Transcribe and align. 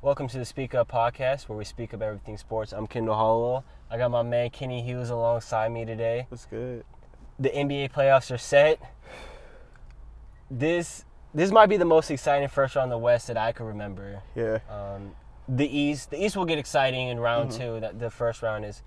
Welcome 0.00 0.28
to 0.28 0.38
the 0.38 0.44
Speak 0.44 0.74
Up 0.74 0.90
podcast, 0.90 1.48
where 1.48 1.58
we 1.58 1.64
speak 1.64 1.92
up 1.92 2.02
everything 2.02 2.36
sports. 2.36 2.72
I'm 2.72 2.86
Kendall 2.86 3.16
Hollowell. 3.16 3.64
I 3.90 3.98
got 3.98 4.10
my 4.10 4.22
man 4.22 4.50
Kenny 4.50 4.82
Hughes 4.82 5.10
alongside 5.10 5.72
me 5.72 5.84
today. 5.84 6.26
What's 6.28 6.46
good? 6.46 6.84
The 7.38 7.50
NBA 7.50 7.92
playoffs 7.92 8.32
are 8.32 8.38
set. 8.38 8.80
This 10.50 11.04
this 11.34 11.50
might 11.50 11.66
be 11.66 11.76
the 11.76 11.84
most 11.84 12.10
exciting 12.10 12.48
first 12.48 12.74
round 12.76 12.86
in 12.86 12.90
the 12.90 12.98
West 12.98 13.26
that 13.26 13.36
I 13.36 13.52
can 13.52 13.66
remember. 13.66 14.22
Yeah. 14.34 14.58
Um, 14.70 15.12
the 15.48 15.66
East, 15.66 16.10
the 16.10 16.24
East 16.24 16.36
will 16.36 16.44
get 16.46 16.58
exciting 16.58 17.08
in 17.08 17.18
round 17.18 17.50
two. 17.52 17.80
That 17.80 17.98
the 17.98 18.10
first 18.10 18.42
round 18.42 18.64
is 18.64 18.82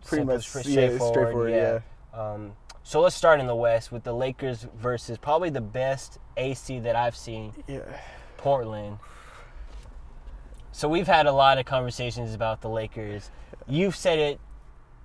Mm-hmm. 0.00 0.08
Pretty 0.08 0.20
simple, 0.20 0.34
much, 0.36 0.48
straight- 0.48 0.66
yeah, 0.66 1.10
straightforward, 1.10 1.50
yeah. 1.50 1.80
Um, 2.14 2.52
so 2.84 3.00
let's 3.00 3.16
start 3.16 3.40
in 3.40 3.48
the 3.48 3.54
West 3.56 3.90
with 3.90 4.04
the 4.04 4.12
Lakers 4.14 4.64
versus 4.76 5.18
probably 5.18 5.50
the 5.50 5.60
best 5.60 6.18
AC 6.36 6.78
that 6.78 6.94
I've 6.94 7.16
seen, 7.16 7.52
Yeah. 7.66 7.80
Portland. 8.36 8.98
So 10.78 10.88
we've 10.88 11.08
had 11.08 11.26
a 11.26 11.32
lot 11.32 11.58
of 11.58 11.66
conversations 11.66 12.34
about 12.34 12.60
the 12.60 12.68
Lakers. 12.68 13.32
You've 13.66 13.96
said 13.96 14.20
it 14.20 14.38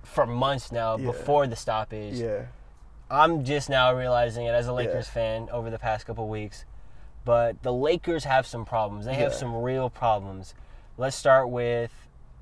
for 0.04 0.24
months 0.24 0.70
now 0.70 0.96
Yeah. 0.96 1.06
before 1.06 1.48
the 1.48 1.56
stoppage. 1.56 2.14
Yeah. 2.14 2.42
I'm 3.10 3.42
just 3.42 3.68
now 3.68 3.92
realizing 3.92 4.46
it 4.46 4.50
as 4.54 4.68
a 4.68 4.72
Lakers 4.72 5.08
fan 5.08 5.48
over 5.50 5.70
the 5.70 5.78
past 5.80 6.06
couple 6.06 6.28
weeks. 6.28 6.64
But 7.24 7.60
the 7.64 7.72
Lakers 7.72 8.22
have 8.22 8.46
some 8.46 8.64
problems. 8.64 9.04
They 9.04 9.14
have 9.14 9.32
Yeah. 9.32 9.36
some 9.38 9.62
real 9.62 9.90
problems. 9.90 10.54
Let's 10.96 11.16
start 11.16 11.48
with 11.50 11.90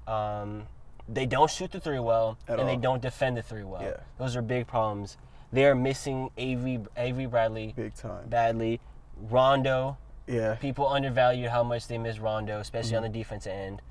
um, 0.06 0.66
they 1.08 1.24
don't 1.24 1.50
shoot 1.50 1.70
the 1.72 1.80
three 1.80 2.00
well, 2.00 2.36
At 2.46 2.60
and 2.60 2.68
they 2.68 2.76
don't 2.76 3.00
defend 3.00 3.38
the 3.38 3.42
three 3.42 3.64
well. 3.64 3.80
Yeah. 3.80 3.96
Those 4.18 4.36
are 4.36 4.42
big 4.42 4.66
problems. 4.66 5.16
They 5.50 5.64
are 5.64 5.74
missing 5.74 6.30
Avery, 6.36 6.80
Avery 6.98 7.24
Bradley 7.24 7.72
Big 7.74 7.94
time. 7.94 8.28
badly. 8.28 8.78
Rondo, 9.16 9.96
Yeah. 10.32 10.54
people 10.56 10.88
undervalue 10.88 11.48
how 11.48 11.62
much 11.62 11.86
they 11.88 11.98
miss 11.98 12.18
Rondo, 12.18 12.58
especially 12.58 12.96
on 12.96 13.02
the 13.02 13.08
defensive 13.08 13.52
end. 13.52 13.82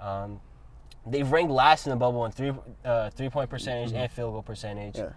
Um, 0.00 0.40
they've 1.06 1.30
ranked 1.30 1.52
last 1.52 1.86
in 1.86 1.90
the 1.90 1.96
bubble 1.96 2.24
in 2.24 2.32
three 2.32 2.52
uh, 2.84 3.10
three 3.10 3.28
point 3.28 3.50
percentage 3.50 3.92
and 3.92 4.10
field 4.10 4.32
goal 4.32 4.42
percentage. 4.42 4.96
Yeah. 4.96 5.10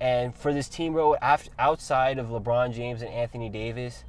And 0.00 0.34
for 0.34 0.52
this 0.52 0.68
team, 0.68 0.92
bro, 0.94 1.16
af- 1.22 1.48
outside 1.58 2.18
of 2.18 2.26
LeBron 2.28 2.72
James 2.74 3.02
and 3.02 3.10
Anthony 3.10 3.48
Davis, 3.48 4.04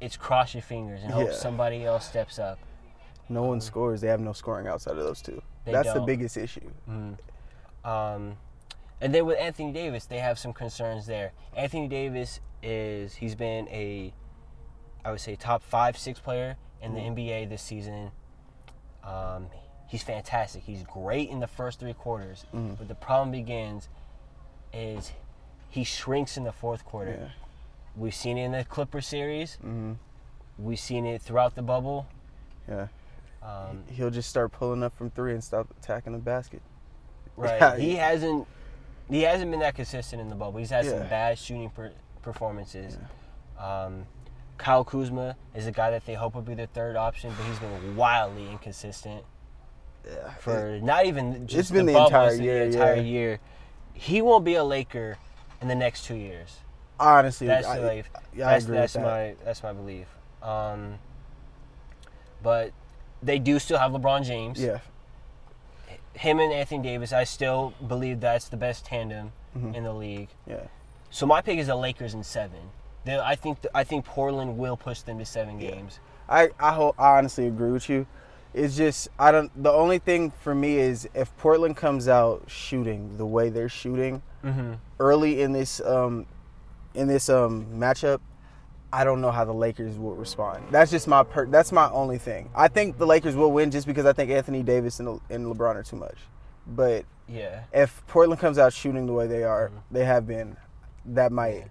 it's 0.00 0.16
cross 0.16 0.54
your 0.54 0.62
fingers 0.62 1.02
and 1.02 1.12
hope 1.12 1.28
Yeah. 1.28 1.34
somebody 1.34 1.84
else 1.84 2.06
steps 2.06 2.38
up. 2.38 2.58
No 3.28 3.42
one 3.42 3.60
scores. 3.60 4.00
They 4.00 4.08
have 4.08 4.20
no 4.20 4.32
scoring 4.32 4.66
outside 4.66 4.96
of 4.96 5.04
those 5.04 5.20
two. 5.22 5.42
That's 5.64 5.88
the 5.88 5.94
don't. 5.94 6.06
biggest 6.06 6.36
issue. 6.36 6.70
Um, 7.84 8.36
and 9.00 9.14
then 9.14 9.24
with 9.26 9.38
Anthony 9.38 9.72
Davis, 9.72 10.04
they 10.06 10.18
have 10.18 10.38
some 10.38 10.52
concerns 10.52 11.06
there. 11.06 11.32
Anthony 11.56 11.88
Davis 11.88 12.40
is 12.62 13.14
he's 13.14 13.34
been 13.34 13.68
a, 13.68 14.12
I 15.04 15.10
would 15.10 15.20
say 15.20 15.36
top 15.36 15.62
five 15.62 15.96
six 15.98 16.18
player 16.20 16.56
in 16.82 16.94
the 16.94 17.00
NBA 17.00 17.48
this 17.48 17.62
season. 17.62 18.10
Um, 19.04 19.46
he's 19.86 20.02
fantastic. 20.02 20.62
He's 20.62 20.82
great 20.84 21.30
in 21.30 21.40
the 21.40 21.46
first 21.46 21.80
three 21.80 21.94
quarters, 21.94 22.44
but 22.52 22.88
the 22.88 22.94
problem 22.94 23.30
begins 23.30 23.88
is 24.72 25.12
he 25.68 25.84
shrinks 25.84 26.36
in 26.36 26.44
the 26.44 26.52
fourth 26.52 26.84
quarter. 26.84 27.16
Yeah. 27.20 27.28
We've 27.96 28.14
seen 28.14 28.38
it 28.38 28.44
in 28.44 28.52
the 28.52 28.64
Clipper 28.64 29.00
series. 29.00 29.56
hmm 29.56 29.92
We've 30.58 30.78
seen 30.78 31.06
it 31.06 31.22
throughout 31.22 31.54
the 31.54 31.62
bubble. 31.62 32.06
Yeah. 32.68 32.88
Um, 33.42 33.84
He'll 33.90 34.10
just 34.10 34.28
start 34.28 34.52
pulling 34.52 34.82
up 34.82 34.94
from 34.94 35.10
three 35.10 35.32
and 35.32 35.42
stop 35.42 35.68
attacking 35.82 36.12
the 36.12 36.18
basket. 36.18 36.60
right. 37.36 37.58
Yeah. 37.60 37.76
He 37.78 37.94
hasn't. 37.96 38.46
He 39.08 39.22
hasn't 39.22 39.50
been 39.50 39.60
that 39.60 39.74
consistent 39.74 40.20
in 40.22 40.28
the 40.28 40.36
bubble. 40.36 40.60
He's 40.60 40.70
had 40.70 40.84
some 40.84 41.00
bad 41.08 41.36
shooting 41.36 41.70
per, 41.70 41.90
performances. 42.22 42.96
Um, 43.58 44.06
Kyle 44.60 44.84
Kuzma 44.84 45.36
is 45.54 45.66
a 45.66 45.72
guy 45.72 45.90
that 45.90 46.04
they 46.06 46.14
hope 46.14 46.34
will 46.34 46.42
be 46.42 46.54
their 46.54 46.66
third 46.66 46.94
option, 46.96 47.32
but 47.36 47.46
he's 47.46 47.58
been 47.58 47.96
wildly 47.96 48.48
inconsistent 48.50 49.24
Yeah. 50.06 50.30
for 50.34 50.78
not 50.82 51.06
even 51.06 51.46
just 51.46 51.72
been 51.72 51.86
the 51.86 51.92
bubble, 51.94 52.06
entire 52.06 52.28
it's 52.28 52.36
the 52.38 52.44
year, 52.44 52.62
entire 52.64 52.94
yeah. 52.96 53.00
year. 53.02 53.40
He 53.94 54.20
won't 54.22 54.44
be 54.44 54.54
a 54.54 54.64
Laker 54.64 55.16
in 55.60 55.68
the 55.68 55.74
next 55.74 56.04
two 56.04 56.14
years. 56.16 56.58
honestly, 56.98 57.46
That's 57.46 57.66
I, 57.66 57.76
the 57.78 57.88
belief. 57.88 58.10
yeah, 58.36 58.48
I 58.48 58.52
that's 58.52 58.64
agree 58.64 58.76
that's 58.76 58.94
with 58.94 59.02
that. 59.04 59.38
my 59.38 59.44
that's 59.44 59.62
my 59.62 59.72
belief. 59.72 60.06
Um, 60.42 60.98
but 62.42 62.72
they 63.22 63.38
do 63.38 63.58
still 63.58 63.78
have 63.78 63.92
LeBron 63.92 64.24
James. 64.24 64.60
Yeah. 64.62 64.78
Him 66.14 66.38
and 66.40 66.52
Anthony 66.52 66.82
Davis, 66.82 67.12
I 67.12 67.24
still 67.24 67.72
believe 67.86 68.20
that's 68.20 68.48
the 68.48 68.56
best 68.56 68.84
tandem 68.84 69.32
Mm-hmm. 69.56 69.74
in 69.74 69.82
the 69.82 69.92
league. 69.92 70.28
Yeah. 70.46 70.68
So 71.10 71.26
my 71.26 71.40
pick 71.40 71.58
is 71.58 71.66
the 71.66 71.74
Lakers 71.74 72.14
in 72.14 72.22
seven. 72.22 72.70
They, 73.04 73.18
I 73.18 73.34
think 73.34 73.58
I 73.74 73.84
think 73.84 74.04
Portland 74.04 74.58
will 74.58 74.76
push 74.76 75.00
them 75.02 75.18
to 75.18 75.24
seven 75.24 75.58
games. 75.58 76.00
I 76.28 76.50
I, 76.58 76.72
ho- 76.72 76.94
I 76.98 77.18
honestly 77.18 77.46
agree 77.46 77.70
with 77.72 77.88
you. 77.88 78.06
It's 78.52 78.76
just 78.76 79.08
I 79.18 79.30
don't. 79.32 79.50
The 79.62 79.70
only 79.72 79.98
thing 79.98 80.30
for 80.30 80.54
me 80.54 80.76
is 80.76 81.08
if 81.14 81.34
Portland 81.38 81.76
comes 81.76 82.08
out 82.08 82.44
shooting 82.48 83.16
the 83.16 83.26
way 83.26 83.48
they're 83.48 83.68
shooting 83.68 84.22
Mm-hmm. 84.44 84.72
early 84.98 85.42
in 85.42 85.52
this 85.52 85.80
um 85.82 86.24
in 86.94 87.06
this 87.08 87.28
um 87.28 87.66
matchup, 87.74 88.20
I 88.92 89.04
don't 89.04 89.20
know 89.20 89.30
how 89.30 89.44
the 89.44 89.52
Lakers 89.52 89.98
will 89.98 90.14
respond. 90.14 90.64
That's 90.70 90.90
just 90.90 91.06
my 91.06 91.22
per- 91.22 91.46
that's 91.46 91.72
my 91.72 91.90
only 91.90 92.18
thing. 92.18 92.48
I 92.54 92.68
think 92.68 92.96
the 92.98 93.06
Lakers 93.06 93.36
will 93.36 93.52
win 93.52 93.70
just 93.70 93.86
because 93.86 94.06
I 94.06 94.12
think 94.14 94.30
Anthony 94.30 94.62
Davis 94.62 94.98
and, 94.98 95.20
and 95.30 95.46
LeBron 95.46 95.74
are 95.76 95.82
too 95.82 95.96
much. 95.96 96.16
But 96.66 97.04
Yeah. 97.28 97.64
if 97.72 98.02
Portland 98.08 98.40
comes 98.40 98.58
out 98.58 98.72
shooting 98.72 99.06
the 99.06 99.12
way 99.12 99.26
they 99.26 99.44
are, 99.44 99.70
they 99.90 100.04
have 100.06 100.26
been, 100.26 100.56
that 101.04 101.30
might 101.32 101.66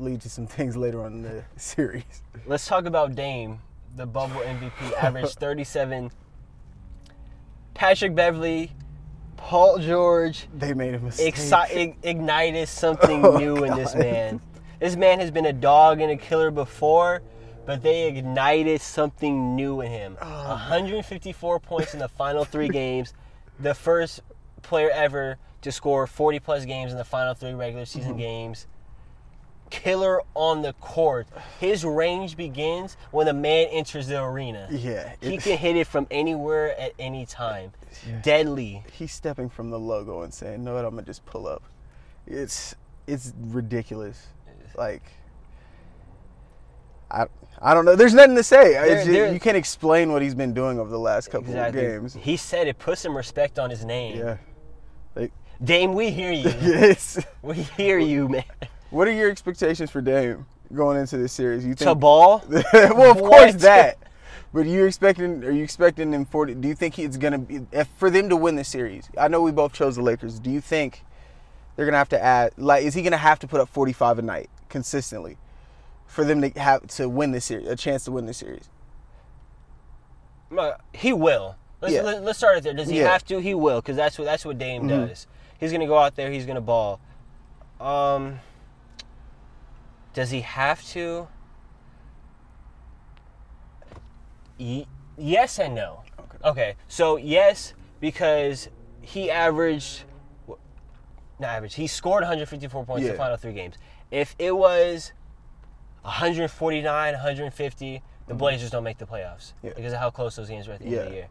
lead 0.00 0.20
to 0.22 0.30
some 0.30 0.46
things 0.46 0.76
later 0.76 1.04
on 1.04 1.12
in 1.14 1.22
the 1.22 1.44
series. 1.56 2.22
Let's 2.46 2.66
talk 2.66 2.84
about 2.86 3.14
Dame, 3.14 3.60
the 3.96 4.06
bubble 4.06 4.40
MVP, 4.40 4.92
averaged 5.02 5.34
37. 5.38 6.10
Patrick 7.74 8.14
Beverley, 8.14 8.72
Paul 9.36 9.78
George, 9.78 10.46
They 10.56 10.74
made 10.74 10.94
a 10.94 10.98
mistake. 10.98 11.34
ig- 11.72 11.96
ignited 12.02 12.68
something 12.68 13.24
Oh, 13.24 13.38
new 13.38 13.64
in 13.64 13.74
this 13.74 13.94
man. 13.94 14.40
This 14.80 14.96
man 14.96 15.20
has 15.20 15.30
been 15.30 15.46
a 15.46 15.52
dog 15.52 16.00
and 16.00 16.10
a 16.10 16.16
killer 16.16 16.50
before, 16.50 17.22
but 17.66 17.82
they 17.82 18.06
ignited 18.08 18.80
something 18.80 19.54
new 19.56 19.80
in 19.82 19.90
him. 19.90 20.16
Oh, 20.20 20.26
154 20.48 21.60
points 21.60 21.92
in 21.94 22.00
the 22.00 22.08
final 22.08 22.44
three 22.44 22.68
games. 22.68 23.12
The 23.60 23.74
first 23.74 24.20
player 24.62 24.90
ever 24.90 25.36
to 25.62 25.72
score 25.72 26.06
40 26.06 26.40
plus 26.40 26.64
games 26.64 26.92
in 26.92 26.98
the 26.98 27.04
final 27.04 27.34
three 27.34 27.52
regular 27.52 27.84
season 27.84 28.12
Mm-hmm. 28.12 28.20
games. 28.20 28.66
Killer 29.70 30.20
on 30.34 30.62
the 30.62 30.72
court. 30.74 31.26
His 31.60 31.84
range 31.84 32.36
begins 32.36 32.96
when 33.12 33.28
a 33.28 33.32
man 33.32 33.68
enters 33.70 34.08
the 34.08 34.22
arena. 34.22 34.68
Yeah, 34.70 35.12
He 35.20 35.38
can 35.38 35.56
hit 35.64 35.76
it 35.76 35.86
from 35.86 36.06
anywhere 36.10 36.78
at 36.78 36.92
any 36.98 37.24
time. 37.24 37.72
Deadly. 38.22 38.82
He's 38.92 39.12
stepping 39.12 39.48
from 39.48 39.70
the 39.70 39.78
logo 39.78 40.22
and 40.22 40.32
saying, 40.34 40.62
"No, 40.64 40.74
what? 40.74 40.84
I'm 40.84 40.90
gonna 40.90 41.02
just 41.02 41.24
pull 41.26 41.46
up." 41.46 41.62
It's 42.26 42.74
it's 43.06 43.32
ridiculous. 43.38 44.26
Like, 44.76 45.02
I 47.10 47.26
I 47.60 47.74
don't 47.74 47.84
know. 47.84 47.96
There's 47.96 48.14
nothing 48.14 48.36
to 48.36 48.42
say. 48.42 48.72
There- 48.72 49.04
just- 49.04 49.32
you 49.34 49.40
can't 49.40 49.56
explain 49.56 50.12
what 50.12 50.22
he's 50.22 50.34
been 50.34 50.54
doing 50.54 50.78
over 50.78 50.90
the 50.90 50.98
last 50.98 51.30
couple 51.30 51.48
Exactly. 51.50 51.84
of 51.86 51.92
games. 52.02 52.14
He 52.14 52.36
said 52.36 52.68
it. 52.68 52.78
Put 52.78 52.98
some 52.98 53.16
respect 53.16 53.58
on 53.58 53.68
his 53.70 53.84
name. 53.84 54.16
Yeah. 54.18 54.36
Like, 55.16 55.32
Dame, 55.62 55.92
we 55.92 56.10
hear 56.10 56.32
you. 56.32 56.44
it's, 56.60 57.18
we 57.42 57.56
hear 57.56 57.98
you, 57.98 58.28
man. 58.28 58.44
What 58.90 59.08
are 59.08 59.12
your 59.12 59.30
expectations 59.30 59.90
for 59.90 60.00
Dame 60.00 60.46
going 60.74 60.98
into 60.98 61.16
this 61.16 61.32
series? 61.32 61.64
You 61.64 61.74
To 61.74 61.84
think? 61.84 62.00
ball? 62.00 62.42
well, 62.72 63.10
of 63.12 63.20
What? 63.20 63.30
course 63.30 63.54
that. 63.62 63.98
But 64.52 64.66
you 64.66 64.84
expecting? 64.84 65.44
Are 65.44 65.50
you 65.52 65.62
expecting 65.62 66.12
him 66.12 66.24
forty? 66.24 66.54
Do 66.54 66.66
you 66.66 66.74
think 66.74 66.94
he's 66.94 67.16
gonna 67.16 67.38
be 67.38 67.60
if 67.70 67.86
for 67.98 68.10
them 68.10 68.28
to 68.30 68.36
win 68.36 68.56
the 68.56 68.64
series? 68.64 69.08
I 69.16 69.28
know 69.28 69.42
we 69.42 69.52
both 69.52 69.72
chose 69.72 69.94
the 69.96 70.02
Lakers. 70.02 70.40
Do 70.40 70.50
you 70.50 70.60
think 70.60 71.04
they're 71.76 71.86
gonna 71.86 71.98
have 71.98 72.08
to 72.08 72.20
add? 72.20 72.52
Like, 72.56 72.84
is 72.84 72.94
he 72.94 73.02
gonna 73.02 73.16
have 73.16 73.38
to 73.40 73.46
put 73.46 73.60
up 73.60 73.68
forty 73.68 73.92
five 73.92 74.18
a 74.18 74.22
night 74.22 74.50
consistently 74.68 75.36
for 76.06 76.24
them 76.24 76.40
to 76.42 76.48
have 76.58 76.84
to 76.88 77.08
win 77.08 77.30
the 77.30 77.40
series? 77.40 77.68
A 77.68 77.76
chance 77.76 78.04
to 78.06 78.10
win 78.12 78.26
the 78.26 78.34
series? 78.34 78.68
Uh, 80.56 80.72
He 80.92 81.12
will. 81.12 81.54
Let's, 81.80 81.94
Yeah. 81.94 82.02
let, 82.02 82.22
us 82.26 82.36
start 82.38 82.58
it 82.58 82.64
there. 82.64 82.74
Does 82.74 82.88
he 82.88 82.98
Yeah. 82.98 83.08
have 83.12 83.24
to? 83.26 83.40
He 83.40 83.54
will, 83.54 83.80
because 83.80 83.96
that's 83.96 84.18
what 84.18 84.24
that's 84.24 84.44
what 84.44 84.58
Dame 84.58 84.82
Mhm. 84.82 84.88
does. 85.08 85.26
He's 85.60 85.70
gonna 85.70 85.86
go 85.86 85.96
out 85.98 86.16
there. 86.16 86.28
He's 86.30 86.44
gonna 86.44 86.60
ball. 86.60 86.98
Um, 87.80 88.40
does 90.14 90.30
he 90.30 90.40
have 90.40 90.82
to? 90.90 91.28
Y- 94.58 94.86
yes 95.16 95.58
and 95.58 95.74
no. 95.74 96.02
Okay. 96.18 96.36
Okay, 96.44 96.74
so 96.88 97.16
yes, 97.16 97.74
because 98.00 98.68
he 99.02 99.30
averaged, 99.30 100.02
not 101.38 101.50
average, 101.50 101.74
he 101.74 101.86
scored 101.86 102.22
154 102.22 102.84
points 102.84 103.06
in 103.06 103.12
the 103.12 103.16
final 103.18 103.36
three 103.36 103.52
games. 103.52 103.76
If 104.10 104.34
it 104.38 104.54
was 104.56 105.12
149, 106.02 107.12
150, 107.12 108.02
the 108.26 108.34
Blazers 108.34 108.70
don't 108.70 108.84
make 108.84 108.98
the 108.98 109.06
playoffs 109.06 109.52
Mm-hmm. 109.58 109.66
Yeah. 109.68 109.72
because 109.74 109.92
of 109.92 109.98
how 109.98 110.10
close 110.10 110.36
those 110.36 110.48
games 110.48 110.66
were 110.68 110.74
at 110.74 110.80
the 110.80 110.86
end 110.86 110.94
of 110.96 111.08
the 111.08 111.14
year. 111.14 111.28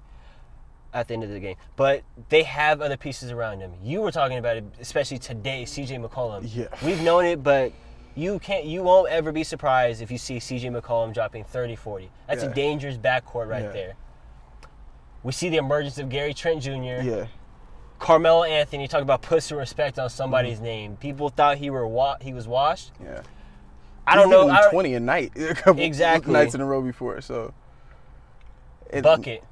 At 0.92 1.08
the 1.08 1.14
end 1.14 1.24
of 1.24 1.30
the 1.30 1.40
game, 1.40 1.56
but 1.76 2.02
they 2.30 2.42
have 2.42 2.82
other 2.82 2.98
pieces 2.98 3.30
around 3.30 3.60
him. 3.60 3.74
You 3.84 4.02
were 4.02 4.12
talking 4.12 4.40
about 4.40 4.58
it, 4.58 4.64
especially 4.82 5.20
today, 5.20 5.62
CJ 5.64 6.04
McCollum. 6.04 6.50
Yeah. 6.52 6.66
We've 6.84 7.00
known 7.04 7.26
it, 7.26 7.44
but 7.44 7.72
You 8.20 8.38
can't. 8.40 8.66
You 8.66 8.84
won't 8.84 9.10
ever 9.10 9.32
be 9.32 9.46
surprised 9.46 10.02
if 10.02 10.12
you 10.12 10.18
see 10.18 10.40
C.J. 10.42 10.68
McCollum 10.70 11.14
dropping 11.14 11.46
30, 11.46 11.76
40. 11.78 12.12
That's 12.28 12.44
Yeah. 12.44 12.50
a 12.50 12.54
dangerous 12.54 12.98
backcourt 12.98 13.48
right 13.48 13.64
Yeah. 13.64 13.72
there. 13.72 13.94
We 15.24 15.32
see 15.32 15.48
the 15.50 15.58
emergence 15.58 15.98
of 16.00 16.10
Gary 16.10 16.34
Trent 16.34 16.62
Jr. 16.62 16.72
Yeah. 17.02 17.26
Carmelo 17.98 18.44
Anthony. 18.44 18.88
Talk 18.90 19.02
about 19.02 19.22
put 19.22 19.42
some 19.44 19.58
respect 19.58 19.98
on 20.00 20.10
somebody's 20.10 20.56
Mm-hmm. 20.56 20.64
name. 20.66 20.98
People 20.98 21.30
thought 21.30 21.58
he 21.58 21.70
were 21.70 21.88
wa- 21.88 22.18
he 22.20 22.34
was 22.34 22.46
washed. 22.48 22.92
Yeah. 23.02 23.22
I 24.06 24.16
don't 24.16 24.26
He's 24.26 24.32
know. 24.32 24.50
I 24.50 24.62
don't- 24.64 24.72
20 24.72 24.94
a 24.96 25.00
night. 25.00 25.32
A 25.38 25.54
couple 25.54 25.82
Exactly. 25.82 26.34
nights 26.34 26.54
in 26.56 26.60
a 26.62 26.66
row 26.66 26.82
before. 26.82 27.22
So. 27.22 27.54
It- 28.90 29.04
bucket, 29.04 29.44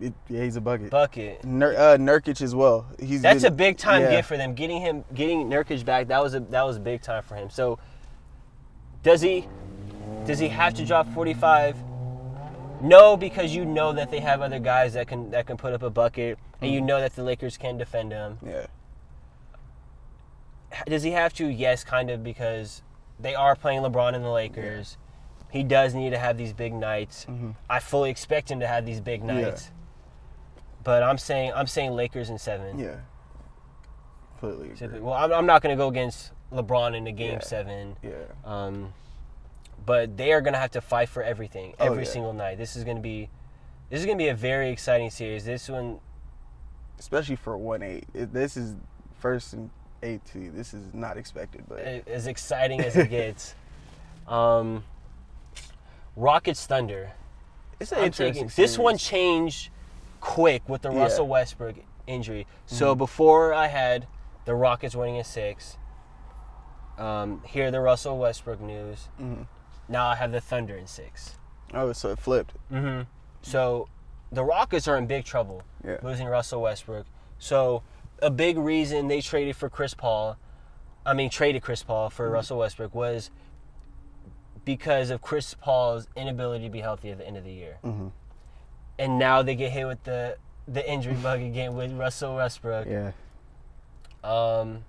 it- 0.00 0.14
yeah, 0.28 0.42
he's 0.44 0.56
a 0.56 0.60
bucket. 0.60 0.90
bucket. 0.90 1.44
Nur, 1.44 1.74
uh, 1.76 1.96
Nurkic 1.98 2.40
as 2.40 2.54
well. 2.54 2.86
He's 3.00 3.20
That's 3.20 3.42
been- 3.42 3.52
a 3.52 3.56
big 3.56 3.76
time 3.78 4.02
yeah. 4.02 4.10
gift 4.12 4.28
for 4.28 4.36
them. 4.38 4.54
Getting 4.54 4.80
him, 4.80 5.04
getting 5.12 5.48
Nurkic 5.50 5.84
back. 5.84 6.06
That 6.08 6.22
was 6.22 6.34
a 6.34 6.40
that 6.40 6.62
was 6.62 6.76
a 6.76 6.80
big 6.80 7.02
time 7.02 7.22
for 7.24 7.34
him. 7.34 7.50
So, 7.50 7.78
does 9.06 9.20
he, 9.20 9.46
does 10.26 10.40
he 10.40 10.48
have 10.48 10.74
to 10.74 10.84
drop 10.84 11.06
forty 11.14 11.32
five? 11.32 11.76
No, 12.82 13.16
because 13.16 13.54
you 13.54 13.64
know 13.64 13.92
that 13.92 14.10
they 14.10 14.18
have 14.18 14.42
other 14.42 14.58
guys 14.58 14.94
that 14.94 15.06
can 15.06 15.30
that 15.30 15.46
can 15.46 15.56
put 15.56 15.72
up 15.72 15.82
a 15.84 15.90
bucket, 15.90 16.38
and 16.60 16.70
Mm. 16.70 16.74
you 16.74 16.80
know 16.80 17.00
that 17.00 17.14
the 17.14 17.22
Lakers 17.22 17.56
can 17.56 17.78
defend 17.78 18.10
him. 18.12 18.38
Yeah. 18.44 18.66
Does 20.86 21.04
he 21.04 21.12
have 21.12 21.32
to? 21.34 21.46
Yes, 21.46 21.84
kind 21.84 22.10
of, 22.10 22.24
because 22.24 22.82
they 23.20 23.34
are 23.36 23.54
playing 23.54 23.80
LeBron 23.82 24.14
and 24.14 24.24
the 24.24 24.28
Lakers. 24.30 24.98
He 25.50 25.62
does 25.62 25.94
need 25.94 26.10
to 26.10 26.18
have 26.18 26.36
these 26.36 26.52
big 26.52 26.74
nights. 26.74 27.24
Mhm. 27.28 27.54
I 27.70 27.78
fully 27.78 28.10
expect 28.10 28.50
him 28.50 28.58
to 28.60 28.66
have 28.66 28.84
these 28.84 29.00
big 29.00 29.22
nights. 29.22 29.70
But 30.82 31.02
I'm 31.04 31.16
saying 31.18 31.52
I'm 31.54 31.68
saying 31.68 31.92
Lakers 31.92 32.28
in 32.28 32.38
seven. 32.38 32.78
Yeah. 32.78 32.96
Completely. 34.38 34.84
agree. 34.84 35.00
Well, 35.00 35.14
I'm, 35.14 35.32
I'm 35.32 35.46
not 35.46 35.62
going 35.62 35.74
to 35.74 35.78
go 35.82 35.88
against 35.88 36.32
LeBron 36.52 36.94
in 36.94 37.04
the 37.04 37.12
game 37.12 37.34
Yeah. 37.34 37.40
seven, 37.40 37.96
Yeah. 38.02 38.12
um, 38.44 38.92
but 39.84 40.16
they 40.16 40.32
are 40.32 40.40
going 40.40 40.54
to 40.54 40.58
have 40.60 40.70
to 40.72 40.80
fight 40.80 41.08
for 41.08 41.22
everything 41.22 41.74
Oh, 41.80 41.86
every 41.86 42.04
yeah. 42.04 42.10
single 42.10 42.32
night. 42.32 42.58
This 42.58 42.76
is 42.76 42.84
going 42.84 42.96
to 42.96 43.02
be 43.02 43.28
this 43.90 44.00
is 44.00 44.06
going 44.06 44.18
to 44.18 44.22
be 44.22 44.28
a 44.28 44.34
very 44.34 44.70
exciting 44.70 45.10
series. 45.10 45.44
This 45.44 45.68
one, 45.68 46.00
Especially 46.98 47.36
for 47.36 47.56
one 47.56 47.82
eight. 47.82 48.06
This 48.14 48.56
is 48.56 48.74
first 49.18 49.52
and 49.52 49.70
eight. 50.02 50.22
This 50.34 50.72
is 50.74 50.92
not 50.94 51.16
expected, 51.18 51.64
but 51.68 51.78
as 51.80 52.26
exciting 52.26 52.80
as 52.80 52.96
it 52.96 53.10
gets. 53.10 53.54
Um, 54.26 54.82
Rockets 56.16 56.66
Thunder. 56.66 57.12
it's 57.78 57.92
an 57.92 57.98
I'm 57.98 58.04
interesting. 58.06 58.32
taking 58.48 58.52
this 58.56 58.76
one 58.78 58.96
changed 58.98 59.70
quick 60.20 60.68
with 60.68 60.82
the 60.82 60.90
Yeah. 60.90 61.00
Russell 61.02 61.28
Westbrook 61.28 61.76
injury. 62.08 62.46
So 62.66 62.94
Mhm. 62.94 62.98
before 62.98 63.52
I 63.54 63.68
had 63.68 64.06
the 64.44 64.54
Rockets 64.56 64.96
winning 64.96 65.16
in 65.16 65.22
six. 65.24 65.76
Um, 66.98 67.42
here 67.46 67.70
the 67.70 67.80
Russell 67.80 68.18
Westbrook 68.18 68.60
news. 68.60 69.08
Mhm. 69.20 69.46
Now 69.88 70.06
I 70.08 70.14
have 70.16 70.32
the 70.32 70.40
Thunder 70.40 70.76
in 70.76 70.86
six. 70.86 71.36
Oh, 71.74 71.92
so 71.92 72.10
it 72.10 72.18
flipped. 72.18 72.54
Mm-hmm. 72.72 73.02
So 73.42 73.88
the 74.32 74.42
Rockets 74.44 74.88
are 74.88 74.96
in 74.96 75.06
big 75.06 75.24
trouble 75.24 75.62
Yeah. 75.84 75.98
losing 76.02 76.26
Russell 76.26 76.62
Westbrook. 76.62 77.06
So 77.38 77.82
a 78.22 78.30
big 78.30 78.56
reason 78.56 79.08
they 79.08 79.20
traded 79.20 79.56
for 79.56 79.68
Chris 79.68 79.94
Paul, 79.94 80.36
I 81.04 81.12
mean 81.14 81.28
traded 81.30 81.62
Chris 81.62 81.82
Paul 81.82 82.08
for 82.10 82.28
Russell 82.30 82.58
Westbrook 82.58 82.94
was 82.94 83.30
because 84.64 85.10
of 85.10 85.20
Chris 85.22 85.54
Paul's 85.54 86.08
inability 86.16 86.64
to 86.64 86.70
be 86.70 86.80
healthy 86.80 87.10
at 87.10 87.18
the 87.18 87.26
end 87.26 87.36
of 87.36 87.44
the 87.44 87.52
year. 87.52 87.78
Mhm. 87.84 88.10
And 88.98 89.18
now 89.18 89.42
they 89.42 89.54
get 89.54 89.70
hit 89.70 89.86
with 89.86 90.02
the 90.04 90.38
the 90.66 90.88
injury 90.90 91.14
bug 91.14 91.40
again 91.40 91.76
with 91.76 91.92
Russell 91.92 92.34
Westbrook. 92.36 92.88
Yeah. 92.88 93.12
Um, 94.24 94.84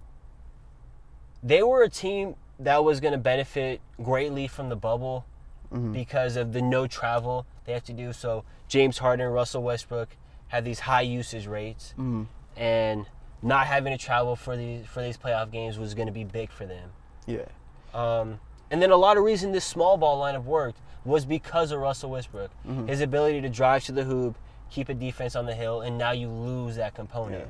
they 1.43 1.61
were 1.63 1.83
a 1.83 1.89
team 1.89 2.35
that 2.59 2.83
was 2.83 2.99
going 2.99 3.11
to 3.11 3.17
benefit 3.19 3.81
greatly 4.01 4.47
from 4.47 4.69
the 4.69 4.75
bubble 4.75 5.25
Mhm. 5.71 5.93
because 5.93 6.35
of 6.37 6.53
the 6.53 6.61
no 6.61 6.87
travel 6.87 7.45
they 7.65 7.73
have 7.73 7.83
to 7.83 7.93
do. 7.93 8.13
So 8.13 8.43
James 8.67 8.97
Harden, 8.99 9.25
and 9.25 9.33
Russell 9.33 9.61
Westbrook 9.63 10.09
had 10.47 10.63
these 10.65 10.79
high 10.81 11.01
usage 11.01 11.45
rates, 11.45 11.93
Mhm. 11.97 12.27
and 12.55 13.05
not 13.41 13.67
having 13.67 13.95
to 13.95 14.03
travel 14.03 14.35
for 14.35 14.55
these 14.57 14.85
for 14.87 15.01
these 15.03 15.17
playoff 15.17 15.51
games 15.51 15.77
was 15.77 15.93
going 15.93 16.07
to 16.07 16.13
be 16.13 16.23
big 16.23 16.49
for 16.51 16.65
them. 16.65 16.91
Yeah. 17.25 17.45
Um, 17.93 18.39
and 18.71 18.81
then 18.81 18.91
a 18.91 18.95
lot 18.97 19.17
of 19.17 19.23
reason 19.23 19.51
this 19.51 19.65
small 19.65 19.97
ball 19.97 20.19
lineup 20.21 20.43
worked 20.45 20.79
was 21.05 21.25
because 21.25 21.71
of 21.71 21.79
Russell 21.79 22.09
Westbrook, 22.09 22.51
Mhm. 22.65 22.87
his 22.87 23.01
ability 23.01 23.41
to 23.41 23.49
drive 23.49 23.83
to 23.85 23.91
the 23.91 24.03
hoop, 24.05 24.35
keep 24.69 24.89
a 24.89 24.93
defense 24.93 25.35
on 25.35 25.45
the 25.45 25.53
hill, 25.55 25.81
and 25.81 25.97
now 25.97 26.11
you 26.11 26.29
lose 26.29 26.75
that 26.77 26.93
component. 26.95 27.47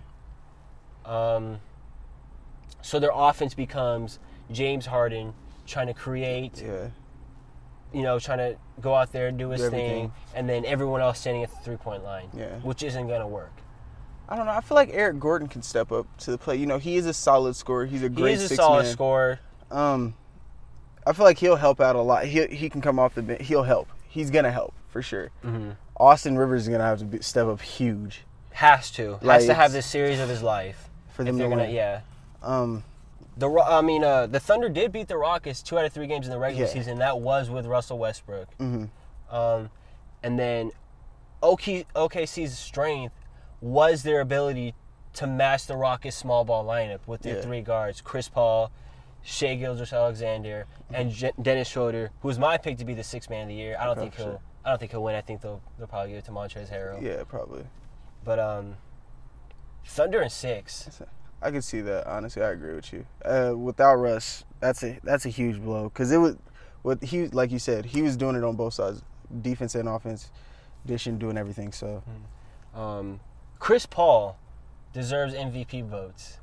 Yeah. 1.05 1.11
Um, 1.35 1.59
so 2.81 2.99
their 2.99 3.11
offense 3.13 3.53
becomes 3.53 4.19
James 4.51 4.85
Harden 4.85 5.33
trying 5.65 5.87
to 5.87 5.93
create, 5.93 6.61
Yeah. 6.65 6.87
you 7.93 8.01
know, 8.03 8.19
trying 8.19 8.37
to 8.39 8.57
go 8.81 8.95
out 8.95 9.11
there 9.11 9.27
and 9.27 9.37
do 9.37 9.49
his 9.49 9.61
Do 9.61 9.69
thing, 9.69 10.11
and 10.35 10.47
then 10.47 10.65
everyone 10.65 11.01
else 11.01 11.19
standing 11.19 11.43
at 11.43 11.49
the 11.51 11.57
three 11.57 11.77
point 11.77 12.03
line, 12.03 12.29
Yeah. 12.33 12.55
which 12.61 12.83
isn't 12.83 13.07
going 13.07 13.21
to 13.21 13.27
work. 13.27 13.51
I 14.29 14.35
don't 14.35 14.45
know. 14.45 14.51
I 14.51 14.61
feel 14.61 14.75
like 14.75 14.89
Eric 14.91 15.19
Gordon 15.19 15.47
can 15.47 15.61
step 15.61 15.91
up 15.91 16.05
to 16.19 16.31
the 16.31 16.37
plate. 16.37 16.59
You 16.59 16.65
know, 16.65 16.77
he 16.79 16.97
is 16.97 17.05
a 17.05 17.13
solid 17.13 17.55
scorer. 17.55 17.85
He's 17.85 18.03
a 18.03 18.09
great. 18.09 18.37
He 18.37 18.43
is 18.43 18.51
a 18.51 18.55
solid 18.55 18.83
man. 18.83 18.91
scorer. 18.91 19.39
Um, 19.71 20.15
I 21.05 21.13
feel 21.13 21.23
like 21.23 21.37
he'll 21.37 21.55
help 21.55 21.79
out 21.79 21.95
a 21.95 22.01
lot. 22.01 22.25
He 22.25 22.45
he 22.47 22.69
can 22.69 22.81
come 22.81 22.99
off 22.99 23.15
the 23.15 23.21
bench. 23.21 23.43
He'll 23.47 23.63
help. 23.63 23.87
He's 24.09 24.29
gonna 24.29 24.51
help 24.51 24.73
for 24.89 25.01
sure. 25.01 25.31
Mm-hmm. 25.45 25.71
Austin 25.97 26.37
Rivers 26.37 26.63
is 26.63 26.67
gonna 26.69 26.83
have 26.83 26.99
to 26.99 27.05
be, 27.05 27.21
step 27.21 27.47
up 27.47 27.61
huge 27.61 28.23
Has 28.51 28.91
to. 28.91 29.17
Has 29.23 29.45
to 29.45 29.53
have 29.53 29.71
this 29.71 29.85
series 29.85 30.19
of 30.19 30.27
his 30.27 30.43
life. 30.43 30.89
for 31.09 31.23
them 31.23 31.37
to 31.37 31.43
gonna, 31.47 31.63
win. 31.63 31.71
yeah. 31.71 32.01
Um, 32.43 32.83
The 33.37 33.47
Ro- 33.49 33.61
I 33.63 33.81
mean, 33.81 34.03
uh, 34.03 34.25
the 34.27 34.39
Thunder 34.39 34.67
did 34.69 34.91
beat 34.91 35.07
the 35.07 35.17
Rockets 35.17 35.61
two 35.61 35.77
out 35.77 35.85
of 35.85 35.93
three 35.93 36.07
games 36.07 36.25
in 36.25 36.31
the 36.31 36.39
regular 36.39 36.65
Yeah. 36.65 36.73
season. 36.73 36.97
That 36.99 37.19
was 37.19 37.49
with 37.51 37.65
Russell 37.67 37.99
Westbrook. 37.99 38.47
mhm. 38.57 38.89
Um, 39.29 39.69
and 40.23 40.39
then 40.39 40.71
OK, 41.43 41.85
OKC's 41.95 42.57
strength 42.57 43.13
was 43.61 44.01
their 44.03 44.21
ability 44.21 44.73
to 45.13 45.27
match 45.27 45.67
the 45.67 45.75
Rockets' 45.77 46.15
small 46.15 46.45
ball 46.45 46.65
lineup 46.65 46.99
with 47.05 47.21
their 47.21 47.35
Yeah. 47.37 47.41
three 47.43 47.61
guards: 47.61 48.01
Chris 48.01 48.27
Paul, 48.27 48.71
Shai 49.21 49.53
Gilgeous-Alexander, 49.55 50.65
and 50.91 51.11
Je- 51.11 51.31
Dennis 51.39 51.67
Schroeder, 51.67 52.09
who 52.21 52.27
was 52.27 52.39
my 52.39 52.57
pick 52.57 52.77
to 52.79 52.85
be 52.85 52.93
the 52.95 53.03
sixth 53.03 53.29
man 53.29 53.43
of 53.43 53.47
the 53.49 53.53
year. 53.55 53.77
I 53.79 53.85
don't 53.85 53.97
think 53.99 54.15
he'll. 54.15 54.25
sure. 54.25 54.39
I 54.65 54.69
don't 54.71 54.79
think 54.79 54.91
he'll 54.91 55.03
win. 55.03 55.15
I 55.15 55.21
think 55.21 55.41
they'll 55.41 55.61
they'll 55.77 55.85
probably 55.87 56.09
give 56.09 56.19
it 56.19 56.25
to 56.25 56.31
Montrezl 56.31 56.71
Harrell. 56.71 57.01
Yeah, 57.03 57.23
probably. 57.27 57.65
But 58.23 58.39
um, 58.39 58.77
Thunder 59.85 60.21
and 60.21 60.31
six. 60.31 60.89
I 61.41 61.51
can 61.51 61.61
see 61.61 61.81
that. 61.81 62.07
Honestly, 62.07 62.41
I 62.41 62.49
agree 62.51 62.73
with 62.75 62.91
you. 62.93 63.05
Uh, 63.23 63.53
without 63.55 63.95
Russ, 63.95 64.43
that's 64.59 64.83
a 64.83 64.99
that's 65.03 65.25
a 65.25 65.29
huge 65.29 65.61
blow 65.61 65.83
because 65.89 66.11
it 66.11 66.17
was 66.17 66.35
what 66.81 67.03
he 67.03 67.27
like 67.27 67.51
you 67.51 67.59
said 67.59 67.85
he 67.85 68.01
was 68.01 68.17
doing 68.17 68.35
it 68.35 68.43
on 68.43 68.55
both 68.55 68.73
sides, 68.73 69.01
defense 69.41 69.75
and 69.75 69.87
offense, 69.87 70.31
dishing, 70.85 71.17
doing 71.17 71.37
everything. 71.37 71.71
So 71.71 72.01
Um, 72.73 73.19
Chris 73.59 73.85
Paul 73.85 74.37
deserves 74.93 75.33
MVP 75.35 75.81
votes. 75.87 76.39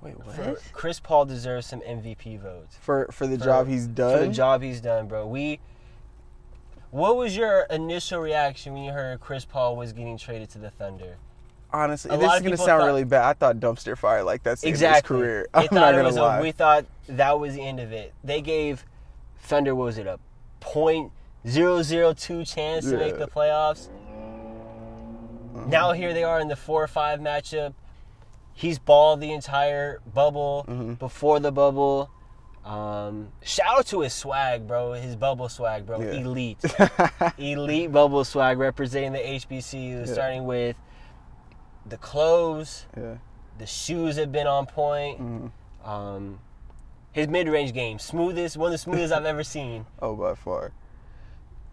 wait, 0.00 0.16
For- 0.34 0.56
Chris 0.72 0.98
Paul 1.00 1.24
deserves 1.26 1.66
some 1.66 1.80
MVP 1.82 2.36
votes. 2.40 2.76
For 2.80 3.06
for 3.12 3.26
the 3.26 3.38
For- 3.38 3.44
job 3.44 3.68
he's 3.68 3.86
done. 3.86 4.18
For 4.18 4.26
the 4.26 4.32
job 4.32 4.62
he's 4.62 4.80
done, 4.80 5.06
bro. 5.08 5.26
We. 5.26 5.60
What 6.90 7.16
was 7.16 7.36
your 7.36 7.62
initial 7.70 8.20
reaction 8.20 8.72
when 8.72 8.84
you 8.84 8.92
heard 8.92 9.18
Chris 9.20 9.44
Paul 9.44 9.76
was 9.76 9.92
getting 9.92 10.16
traded 10.16 10.48
to 10.50 10.58
the 10.58 10.70
Thunder? 10.70 11.16
Honestly, 11.74 12.10
A 12.14 12.16
this 12.16 12.32
is 12.34 12.40
gonna 12.42 12.56
sound 12.56 12.80
thought- 12.82 12.86
really 12.86 13.02
bad. 13.04 13.24
I 13.24 13.32
thought 13.32 13.56
dumpster 13.56 13.98
fire 13.98 14.22
like 14.22 14.42
that's 14.44 14.60
the 14.60 14.68
end 14.68 14.74
of 14.76 14.82
exactly. 14.82 15.16
his 15.16 15.22
career. 15.24 15.46
I'm 15.54 15.62
thought 15.68 15.72
not 15.72 15.94
it 15.94 15.96
gonna 15.96 16.08
was 16.08 16.16
a- 16.16 16.38
we 16.40 16.52
thought 16.52 16.86
that 17.08 17.38
was 17.40 17.54
the 17.54 17.62
end 17.62 17.80
of 17.80 17.90
it. 17.92 18.12
They 18.22 18.40
gave 18.40 18.84
Thunder 19.40 19.74
what 19.74 19.84
was 19.86 19.98
it 19.98 20.06
a 20.06 20.18
point 20.60 21.10
zero 21.48 21.82
zero 21.82 22.12
two 22.14 22.44
chance 22.44 22.84
to 22.88 22.96
make 22.96 23.18
the 23.18 23.26
playoffs. 23.26 23.88
Now 25.66 25.92
here 25.92 26.12
they 26.12 26.24
are 26.24 26.40
in 26.40 26.48
the 26.48 26.56
four 26.56 26.82
or 26.82 26.86
five 26.88 27.20
matchup. 27.20 27.74
He's 28.52 28.78
balled 28.78 29.20
the 29.20 29.32
entire 29.32 30.00
bubble 30.14 30.64
Mhm. 30.68 30.98
before 30.98 31.40
the 31.40 31.50
bubble. 31.52 32.08
Um, 32.64 33.28
shout 33.42 33.78
out 33.80 33.86
to 33.88 34.00
his 34.00 34.14
swag, 34.14 34.66
bro. 34.66 34.92
His 34.92 35.16
bubble 35.16 35.48
swag, 35.48 35.86
bro. 35.86 36.00
Yeah. 36.00 36.12
Elite. 36.12 36.58
elite 37.38 37.92
bubble 37.92 38.24
swag 38.24 38.58
representing 38.58 39.12
the 39.12 39.18
HBCU, 39.18 40.06
Yeah. 40.06 40.12
starting 40.12 40.44
with 40.44 40.76
the 41.86 41.96
clothes, 41.98 42.86
yeah. 42.96 43.16
the 43.58 43.66
shoes 43.66 44.16
have 44.16 44.32
been 44.32 44.46
on 44.46 44.66
point. 44.66 45.20
Mhm. 45.20 45.50
Um, 45.88 46.38
his 47.12 47.28
mid-range 47.28 47.72
game, 47.74 47.98
smoothest, 47.98 48.56
one 48.56 48.68
of 48.68 48.72
the 48.72 48.78
smoothest 48.78 49.12
I've 49.12 49.24
ever 49.26 49.44
seen. 49.44 49.86
Oh, 50.00 50.14
by 50.16 50.34
far. 50.34 50.72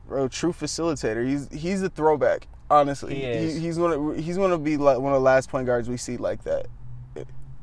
Bro, 0.07 0.27
true 0.27 0.51
facilitator. 0.53 1.25
He's 1.25 1.47
he's 1.51 1.81
a 1.81 1.89
throwback. 1.89 2.47
Honestly, 2.69 3.15
He 3.15 3.21
is. 3.23 3.61
he's 3.61 3.77
gonna 3.77 4.15
he's 4.21 4.37
gonna 4.37 4.57
be 4.57 4.77
like 4.77 4.97
one 4.99 5.13
of 5.13 5.17
the 5.19 5.23
last 5.23 5.49
point 5.49 5.65
guards 5.65 5.87
we 5.89 5.97
see 5.97 6.17
like 6.17 6.43
that, 6.43 6.67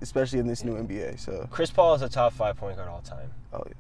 especially 0.01 0.39
in 0.39 0.47
this 0.47 0.65
new 0.65 0.75
NBA. 0.75 1.19
So, 1.19 1.47
Chris 1.51 1.71
Paul 1.71 1.95
is 1.95 2.03
a 2.03 2.09
top 2.09 2.33
five 2.33 2.57
point 2.57 2.77
guard 2.77 2.89
all 2.89 3.01
time. 3.03 3.31
oh 3.53 3.63
yeah. 3.67 3.73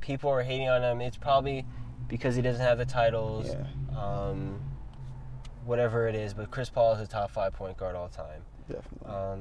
People 0.00 0.30
are 0.30 0.42
hating 0.42 0.68
on 0.68 0.82
him. 0.82 1.00
It's 1.00 1.16
probably 1.16 1.66
because 2.08 2.36
he 2.36 2.42
doesn't 2.42 2.64
have 2.64 2.78
the 2.78 2.84
titles, 2.86 3.46
Yeah. 3.48 3.98
um, 4.00 4.60
whatever 5.66 6.08
it 6.08 6.14
is. 6.14 6.32
But 6.34 6.50
Chris 6.50 6.70
Paul 6.70 6.92
is 6.94 7.00
a 7.00 7.06
top 7.06 7.30
five 7.30 7.52
point 7.52 7.76
guard 7.76 7.96
all 7.96 8.08
time. 8.08 8.42
definitely. 8.68 9.08
Um, 9.14 9.40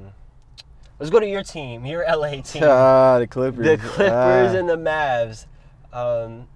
Let's 0.97 1.09
go 1.09 1.19
to 1.19 1.27
your 1.27 1.43
team, 1.43 1.85
your 1.85 2.05
LA 2.09 2.41
team, 2.41 2.63
Ah, 2.65 3.19
the 3.19 3.27
Clippers. 3.27 3.65
the 3.65 3.77
Clippers 3.77 4.53
Ah. 4.53 4.57
and 4.57 4.69
the 4.69 4.77
Mavs. 4.77 5.45
Um, 5.91 6.47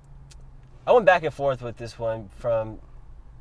I 0.88 0.94
went 0.94 1.06
back 1.06 1.24
and 1.24 1.34
forth 1.34 1.62
with 1.62 1.76
this 1.78 2.00
one 2.00 2.30
from 2.38 2.80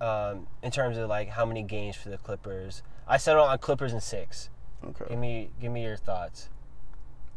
um, 0.00 0.46
in 0.62 0.70
terms 0.72 0.96
of 0.98 1.08
like 1.08 1.28
how 1.28 1.44
many 1.46 1.62
games 1.62 1.94
for 1.96 2.08
the 2.08 2.18
Clippers. 2.18 2.82
I 3.06 3.16
settled 3.16 3.48
on 3.48 3.58
Clippers 3.58 3.92
in 3.92 4.00
six. 4.00 4.50
Okay. 4.84 5.04
Give 5.10 5.18
me 5.18 5.50
give 5.60 5.70
me 5.72 5.82
your 5.84 5.96
thoughts. 5.96 6.48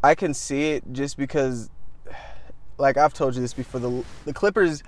I 0.04 0.16
can 0.16 0.34
see 0.34 0.72
it 0.72 0.84
just 0.92 1.16
because, 1.16 1.70
like 2.80 2.98
I've 2.98 3.14
told 3.14 3.36
you 3.36 3.42
this 3.42 3.54
before, 3.54 3.80
the 3.80 4.04
the 4.26 4.34
Clippers 4.34 4.82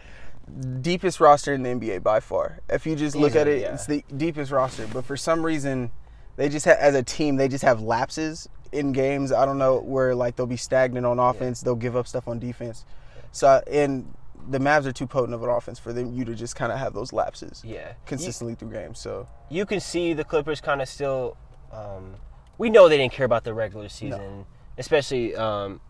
deepest 0.81 1.19
roster 1.19 1.53
in 1.53 1.63
the 1.63 1.69
NBA 1.69 2.03
by 2.03 2.19
far. 2.19 2.59
If 2.69 2.85
you 2.85 2.95
just 2.95 3.15
look 3.15 3.35
at 3.35 3.47
it, 3.47 3.61
yeah. 3.61 3.73
it's 3.73 3.85
the 3.85 4.03
deepest 4.15 4.51
roster. 4.51 4.87
But 4.87 5.05
for 5.05 5.17
some 5.17 5.45
reason, 5.45 5.91
they 6.35 6.49
just 6.49 6.65
ha- 6.65 6.75
as 6.79 6.95
a 6.95 7.03
team 7.03 7.35
they 7.37 7.47
just 7.47 7.63
have 7.63 7.81
lapses 7.81 8.49
in 8.71 8.91
games. 8.91 9.31
I 9.31 9.45
don't 9.45 9.57
know 9.57 9.79
where 9.79 10.15
like 10.15 10.35
they'll 10.35 10.45
be 10.47 10.57
stagnant 10.57 11.05
on 11.05 11.19
offense, 11.19 11.61
they'll 11.61 11.75
give 11.75 11.95
up 11.95 12.07
stuff 12.07 12.27
on 12.27 12.39
defense. 12.39 12.85
So 13.31 13.61
and 13.71 14.13
the 14.49 14.59
Mavs 14.59 14.85
are 14.85 14.91
too 14.91 15.07
potent 15.07 15.33
of 15.33 15.41
an 15.43 15.49
offense 15.49 15.79
for 15.79 15.93
them 15.93 16.11
you 16.13 16.25
to 16.25 16.35
just 16.35 16.55
kind 16.57 16.71
of 16.71 16.77
have 16.77 16.93
those 16.93 17.13
lapses 17.13 17.61
Yeah, 17.65 17.89
You- 17.89 17.95
consistently 18.05 18.55
through 18.55 18.71
games. 18.71 18.99
So 18.99 19.27
you 19.49 19.65
can 19.65 19.79
see 19.79 20.13
the 20.13 20.23
Clippers 20.23 20.59
kind 20.61 20.81
of 20.81 20.89
still. 20.89 21.37
Um, 21.71 22.15
we 22.57 22.69
know 22.69 22.87
they 22.89 22.97
didn't 22.97 23.13
care 23.13 23.25
about 23.25 23.43
the 23.45 23.53
regular 23.53 23.89
season, 23.89 24.45
especially 24.77 25.35
um, 25.35 25.81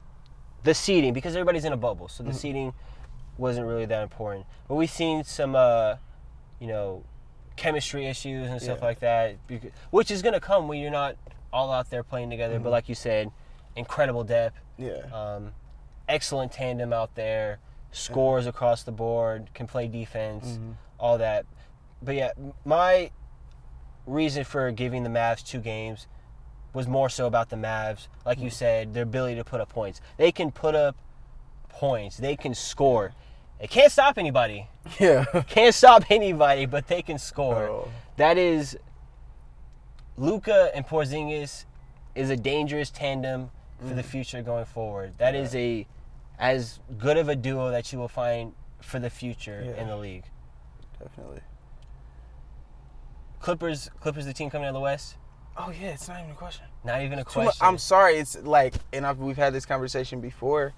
the 0.64 0.74
seeding 0.74 1.12
because 1.14 1.36
everybody's 1.36 1.66
in 1.66 1.74
a 1.74 1.78
bubble, 1.78 2.08
so 2.08 2.24
the 2.24 2.30
Mm-hmm. 2.30 2.38
seeding 2.38 2.74
wasn't 3.38 3.66
really 3.68 3.86
that 3.86 4.04
important. 4.04 4.46
But 4.68 4.76
we've 4.76 4.90
seen 4.92 5.24
some, 5.24 5.56
uh, 5.56 5.96
you 6.60 6.68
know, 6.68 7.04
chemistry 7.56 8.08
issues 8.08 8.50
and 8.50 8.62
stuff 8.62 8.80
Yeah. 8.82 8.86
like 8.86 9.00
that, 9.00 9.36
which 9.92 10.10
is 10.12 10.22
gonna 10.22 10.40
come 10.40 10.68
when 10.68 10.80
you're 10.80 10.92
not 10.92 11.16
all 11.52 11.72
out 11.72 11.90
there 11.90 12.04
playing 12.04 12.30
together. 12.30 12.56
Mm-hmm. 12.56 12.64
But 12.64 12.70
like 12.72 12.90
you 12.90 12.96
said, 12.96 13.32
incredible 13.76 14.24
depth, 14.24 14.60
yeah, 14.78 15.02
um, 15.14 15.54
excellent 16.10 16.52
tandem 16.52 16.92
out 16.94 17.16
there, 17.16 17.60
scores 17.92 18.48
across 18.48 18.84
the 18.84 18.92
board, 18.92 19.50
can 19.54 19.68
play 19.68 19.88
defense, 19.88 20.46
Mm-hmm. 20.46 20.72
all 21.00 21.18
that. 21.20 21.46
But 22.02 22.16
yeah, 22.16 22.32
my 22.66 23.12
reason 24.06 24.44
for 24.44 24.72
giving 24.72 25.04
the 25.04 25.10
Mavs 25.10 25.46
two 25.46 25.60
games 25.60 26.08
was 26.74 26.88
more 26.88 27.08
so 27.10 27.28
about 27.28 27.50
the 27.50 27.56
Mavs. 27.56 28.08
Like 28.26 28.40
Mm. 28.40 28.44
you 28.44 28.50
said, 28.50 28.94
their 28.94 29.04
ability 29.04 29.36
to 29.36 29.44
put 29.44 29.62
up 29.62 29.70
points. 29.70 30.02
They 30.18 30.32
can 30.32 30.52
put 30.52 30.76
up 30.76 30.96
points. 31.74 32.18
They 32.18 32.36
can 32.36 32.54
score. 32.56 33.14
They 33.60 33.68
can't 33.68 33.92
stop 33.92 34.18
anybody. 34.18 34.68
yeah. 35.00 35.26
Can't 35.48 35.74
stop 35.74 36.04
anybody, 36.10 36.66
but 36.66 36.88
they 36.88 37.02
can 37.02 37.18
score. 37.18 37.70
Oh. 37.70 37.92
That 38.18 38.38
is 38.38 38.78
Luka 40.18 40.72
and 40.76 40.86
Porzingis 40.86 41.66
is 42.16 42.30
a 42.30 42.36
dangerous 42.36 42.90
tandem 42.90 43.50
for 43.80 43.94
the 43.94 44.02
mm. 44.02 44.06
future 44.06 44.42
going 44.42 44.66
forward. 44.66 45.14
That 45.18 45.36
is 45.36 45.56
a 45.56 45.88
as 46.40 46.80
good 46.98 47.18
of 47.18 47.30
a 47.30 47.36
duo 47.36 47.72
that 47.72 47.94
you 47.94 48.00
will 48.00 48.08
find 48.08 48.54
for 48.82 49.00
the 49.00 49.10
future 49.10 49.64
Yeah. 49.66 49.82
in 49.82 49.88
the 49.88 49.98
league. 49.98 50.26
Definitely. 51.00 51.42
Clippers, 53.40 53.90
Clippers, 54.00 54.26
the 54.26 54.34
team 54.34 54.50
coming 54.50 54.66
out 54.66 54.70
of 54.70 54.76
the 54.76 54.80
West. 54.80 55.18
Oh 55.56 55.72
yeah, 55.72 55.90
it's 55.90 56.08
not 56.08 56.20
even 56.20 56.32
a 56.32 56.36
question. 56.36 56.66
Not 56.84 57.02
even 57.02 57.20
a 57.20 57.26
question. 57.26 57.54
I'm 57.62 57.78
sorry. 57.78 58.16
It's 58.16 58.42
like, 58.42 58.74
and 58.92 59.06
I've, 59.06 59.20
we've 59.20 59.38
had 59.38 59.54
this 59.54 59.66
conversation 59.66 60.20
before. 60.20 60.74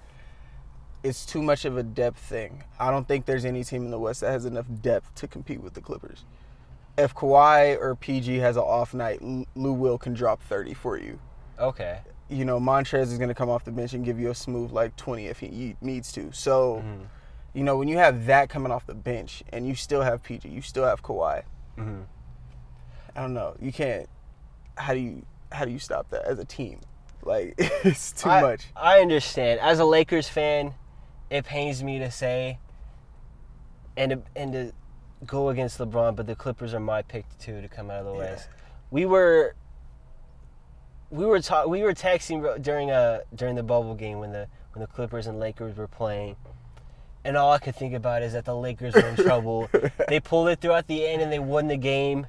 It's 1.06 1.24
too 1.26 1.42
much 1.42 1.64
of 1.64 1.76
a 1.76 1.82
depth 1.82 2.18
thing. 2.20 2.64
I 2.78 2.90
don't 2.90 3.06
think 3.06 3.26
there's 3.26 3.44
any 3.44 3.62
team 3.64 3.84
in 3.84 3.90
the 3.90 3.98
West 3.98 4.20
that 4.22 4.30
has 4.30 4.44
enough 4.44 4.66
depth 4.82 5.14
to 5.16 5.28
compete 5.28 5.60
with 5.60 5.74
the 5.74 5.80
Clippers. 5.80 6.24
If 6.98 7.14
Kawhi 7.14 7.78
or 7.80 7.94
PG 7.94 8.36
has 8.38 8.56
an 8.56 8.62
off 8.62 8.94
night, 8.94 9.20
Lou 9.54 9.72
Will 9.72 9.98
can 9.98 10.14
drop 10.14 10.40
30 10.42 10.74
for 10.74 10.98
you. 10.98 11.18
okay. 11.58 12.00
You 12.28 12.44
know, 12.44 12.58
Montrez 12.58 13.02
is 13.12 13.18
going 13.18 13.28
to 13.28 13.34
come 13.36 13.48
off 13.48 13.64
the 13.64 13.70
bench 13.70 13.92
and 13.94 14.04
give 14.04 14.18
you 14.18 14.30
a 14.30 14.34
smooth 14.34 14.72
like 14.72 14.96
20 14.96 15.26
if 15.26 15.38
he 15.38 15.76
needs 15.80 16.10
to. 16.12 16.32
So, 16.32 16.82
Mm-hmm. 16.84 17.04
you 17.54 17.62
know, 17.62 17.76
when 17.76 17.86
you 17.86 17.98
have 17.98 18.26
that 18.26 18.48
coming 18.48 18.72
off 18.72 18.84
the 18.84 18.94
bench 18.96 19.44
and 19.52 19.64
you 19.68 19.76
still 19.76 20.02
have 20.02 20.24
PG, 20.24 20.48
you 20.48 20.60
still 20.60 20.84
have 20.84 21.02
Kawhi. 21.04 21.44
hmm 21.76 22.00
I 23.14 23.20
don't 23.20 23.32
know. 23.32 23.54
You 23.60 23.72
can't. 23.72 24.08
How 24.76 24.92
do 24.92 24.98
you 25.00 25.22
how 25.52 25.64
do 25.64 25.70
you 25.70 25.78
stop 25.78 26.10
that 26.10 26.24
as 26.24 26.38
a 26.40 26.44
team? 26.44 26.80
Like 27.22 27.54
it's 27.58 28.10
too 28.10 28.28
I, 28.28 28.42
much. 28.42 28.66
I 28.74 28.98
understand. 29.00 29.60
As 29.60 29.78
a 29.78 29.84
Lakers 29.84 30.28
fan, 30.28 30.74
it 31.30 31.44
pains 31.44 31.82
me 31.82 31.98
to 31.98 32.10
say 32.10 32.58
and 33.96 34.10
to, 34.12 34.22
and 34.34 34.52
to 34.52 34.72
go 35.26 35.48
against 35.48 35.78
LeBron, 35.78 36.14
but 36.16 36.26
the 36.26 36.34
Clippers 36.36 36.74
are 36.74 36.80
my 36.80 37.02
pick 37.02 37.24
too 37.38 37.60
to 37.62 37.68
come 37.68 37.90
out 37.90 38.00
of 38.00 38.06
the 38.06 38.12
Yeah. 38.12 38.18
West. 38.18 38.48
We 38.90 39.06
were 39.06 39.54
we 41.10 41.24
were 41.24 41.40
ta- 41.40 41.66
we 41.66 41.82
were 41.82 41.94
texting 41.94 42.60
during 42.62 42.90
a 42.90 43.20
during 43.34 43.54
the 43.54 43.62
bubble 43.62 43.94
game 43.94 44.18
when 44.18 44.32
the 44.32 44.46
when 44.72 44.80
the 44.80 44.86
Clippers 44.86 45.26
and 45.26 45.38
Lakers 45.38 45.76
were 45.76 45.88
playing. 45.88 46.36
And 47.24 47.36
all 47.36 47.50
I 47.52 47.58
could 47.58 47.74
think 47.74 47.92
about 47.94 48.22
is 48.22 48.34
that 48.34 48.44
the 48.44 48.54
Lakers 48.54 48.94
were 48.94 49.00
in 49.08 49.16
trouble. 49.24 49.68
They 50.08 50.20
pulled 50.20 50.48
it 50.48 50.60
throughout 50.60 50.86
the 50.86 51.06
end 51.06 51.22
and 51.22 51.32
they 51.32 51.40
won 51.40 51.66
the 51.66 51.76
game, 51.76 52.26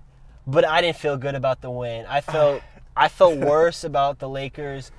but 0.47 0.65
I 0.65 0.81
didn't 0.81 0.97
feel 0.97 1.17
good 1.17 1.35
about 1.35 1.61
the 1.61 1.69
win. 1.69 2.05
I 2.07 2.21
felt 2.21 2.61
I 2.97 3.07
felt 3.09 3.37
worse 3.37 3.83
about 3.83 4.17
the 4.19 4.27
Lakers 4.29 4.91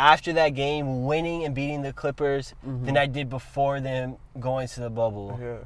after 0.00 0.32
that 0.32 0.50
game 0.54 1.04
winning 1.04 1.44
and 1.44 1.54
beating 1.54 1.82
the 1.82 1.92
Clippers 1.92 2.54
than 2.64 2.96
I 2.96 3.04
did 3.04 3.28
before 3.28 3.80
them 3.80 4.16
going 4.40 4.66
to 4.68 4.80
the 4.80 4.88
bubble. 4.88 5.38
Yeah. 5.40 5.58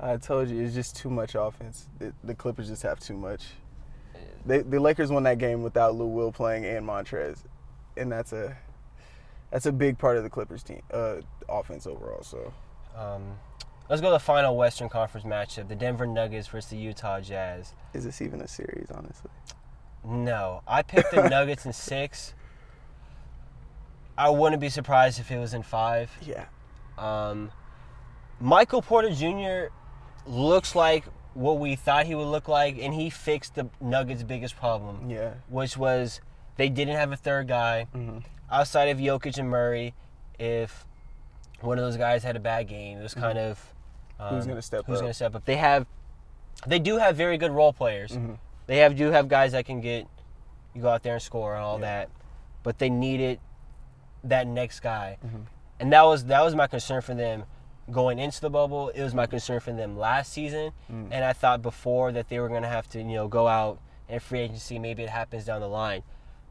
I 0.00 0.16
told 0.16 0.48
you 0.48 0.62
it's 0.62 0.74
just 0.74 0.96
too 0.96 1.10
much 1.10 1.34
offense. 1.34 1.86
The, 1.98 2.14
the 2.24 2.34
Clippers 2.34 2.68
just 2.68 2.82
have 2.82 2.98
too 2.98 3.16
much. 3.16 3.44
They, 4.46 4.62
the 4.62 4.80
Lakers 4.80 5.10
won 5.10 5.24
that 5.24 5.36
game 5.36 5.62
without 5.62 5.94
Lou 5.94 6.06
Will 6.06 6.32
playing 6.32 6.64
and 6.64 6.86
Montrez, 6.86 7.40
and 7.96 8.10
that's 8.10 8.32
a 8.32 8.56
that's 9.50 9.66
a 9.66 9.72
big 9.72 9.98
part 9.98 10.16
of 10.16 10.22
the 10.22 10.30
Clippers 10.30 10.62
team 10.62 10.80
uh, 10.92 11.16
offense 11.48 11.86
overall. 11.86 12.22
So 12.22 12.52
Um, 12.96 13.22
let's 13.90 14.00
go 14.00 14.08
to 14.08 14.12
the 14.12 14.18
final 14.18 14.56
Western 14.56 14.88
Conference 14.88 15.26
matchup: 15.26 15.68
the 15.68 15.74
Denver 15.74 16.06
Nuggets 16.06 16.48
versus 16.48 16.70
the 16.70 16.76
Utah 16.78 17.20
Jazz. 17.20 17.74
is 17.92 18.04
this 18.04 18.22
even 18.22 18.40
a 18.40 18.48
series? 18.48 18.90
Honestly, 18.90 19.30
No, 20.04 20.62
I 20.66 20.82
picked 20.82 21.10
the 21.10 21.28
Nuggets 21.36 21.66
in 21.66 21.72
six. 21.72 22.32
I 24.18 24.30
wouldn't 24.30 24.60
be 24.60 24.68
surprised 24.68 25.20
if 25.20 25.30
it 25.30 25.38
was 25.38 25.54
in 25.54 25.62
five. 25.62 26.10
yeah. 26.22 26.46
Um, 26.98 27.50
Michael 28.40 28.82
Porter 28.82 29.10
Jr. 29.10 29.72
looks 30.26 30.74
like 30.74 31.04
what 31.34 31.58
we 31.58 31.76
thought 31.76 32.06
he 32.06 32.14
would 32.14 32.26
look 32.26 32.48
like, 32.48 32.78
and 32.80 32.94
he 32.94 33.10
fixed 33.10 33.54
the 33.54 33.68
Nuggets' 33.80 34.22
biggest 34.22 34.56
problem, 34.56 35.10
Yeah. 35.10 35.34
which 35.48 35.76
was 35.76 36.20
they 36.56 36.68
didn't 36.70 36.96
have 36.96 37.12
a 37.12 37.16
third 37.16 37.48
guy 37.48 37.86
Mhm. 37.94 38.24
outside 38.50 38.88
of 38.88 38.98
Jokic 38.98 39.36
and 39.38 39.48
Murray. 39.50 39.92
If 40.38 40.86
one 41.60 41.78
of 41.78 41.84
those 41.84 41.96
guys 41.98 42.22
had 42.24 42.36
a 42.36 42.40
bad 42.40 42.68
game, 42.68 42.98
it 42.98 43.02
was 43.02 43.14
kind 43.14 43.38
of 43.38 43.72
um, 44.18 44.26
Mm-hmm. 44.28 44.34
Who's 44.36 44.46
gonna 44.46 44.62
step 44.62 44.84
Who's 44.86 44.96
up? 44.96 45.00
going 45.02 45.10
to 45.10 45.14
step 45.14 45.34
up? 45.34 45.44
They 45.44 45.56
have, 45.56 45.86
they 46.66 46.78
do 46.78 46.96
have 46.96 47.16
very 47.16 47.36
good 47.36 47.50
role 47.50 47.74
players. 47.74 48.12
Mhm. 48.12 48.38
They 48.66 48.78
have 48.78 48.96
do 48.96 49.10
have 49.10 49.28
guys 49.28 49.52
that 49.52 49.66
can 49.66 49.82
get 49.82 50.06
you 50.74 50.80
go 50.80 50.88
out 50.88 51.02
there 51.02 51.12
and 51.14 51.22
score 51.22 51.54
and 51.54 51.62
all 51.62 51.74
Yeah. 51.78 51.84
that, 51.86 52.08
but 52.62 52.78
they 52.78 52.88
needed 52.88 53.40
that 54.28 54.46
next 54.46 54.80
guy, 54.80 55.18
Mhm. 55.24 55.46
and 55.80 55.92
that 55.92 56.02
was 56.02 56.24
that 56.26 56.42
was 56.42 56.54
my 56.54 56.66
concern 56.66 57.02
for 57.02 57.14
them 57.14 57.44
going 57.90 58.18
into 58.18 58.40
the 58.40 58.50
bubble. 58.50 58.88
It 58.90 59.02
was 59.02 59.14
my 59.14 59.26
concern 59.26 59.60
for 59.60 59.72
them 59.72 59.96
last 59.98 60.32
season, 60.32 60.72
Mm. 60.90 61.08
and 61.12 61.24
I 61.24 61.32
thought 61.32 61.62
before 61.62 62.10
that 62.12 62.28
they 62.28 62.38
were 62.40 62.48
going 62.48 62.62
to 62.62 62.68
have 62.68 62.88
to 62.90 62.98
you 62.98 63.14
know 63.16 63.28
go 63.28 63.46
out 63.48 63.78
and 64.08 64.22
free 64.22 64.40
agency. 64.40 64.78
Maybe 64.78 65.02
it 65.02 65.10
happens 65.10 65.44
down 65.44 65.60
the 65.60 65.68
line, 65.68 66.02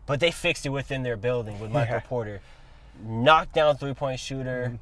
but 0.06 0.20
they 0.20 0.32
fixed 0.32 0.66
it 0.66 0.70
within 0.70 1.04
their 1.04 1.18
building 1.18 1.60
with 1.60 1.72
Michael 1.72 1.96
Yeah. 1.96 2.02
Porter, 2.02 2.42
knockdown 3.04 3.76
three 3.78 3.94
point 3.94 4.20
shooter, 4.20 4.80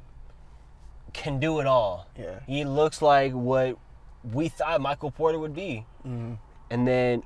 can 1.12 1.38
do 1.38 1.60
it 1.60 1.66
all. 1.66 2.06
Yeah. 2.16 2.40
He 2.46 2.64
looks 2.64 3.00
like 3.02 3.32
what 3.32 3.76
we 4.32 4.48
thought 4.48 4.80
Michael 4.80 5.10
Porter 5.10 5.38
would 5.38 5.54
be, 5.54 5.86
Mhm. 6.06 6.38
and 6.70 6.86
then 6.88 7.22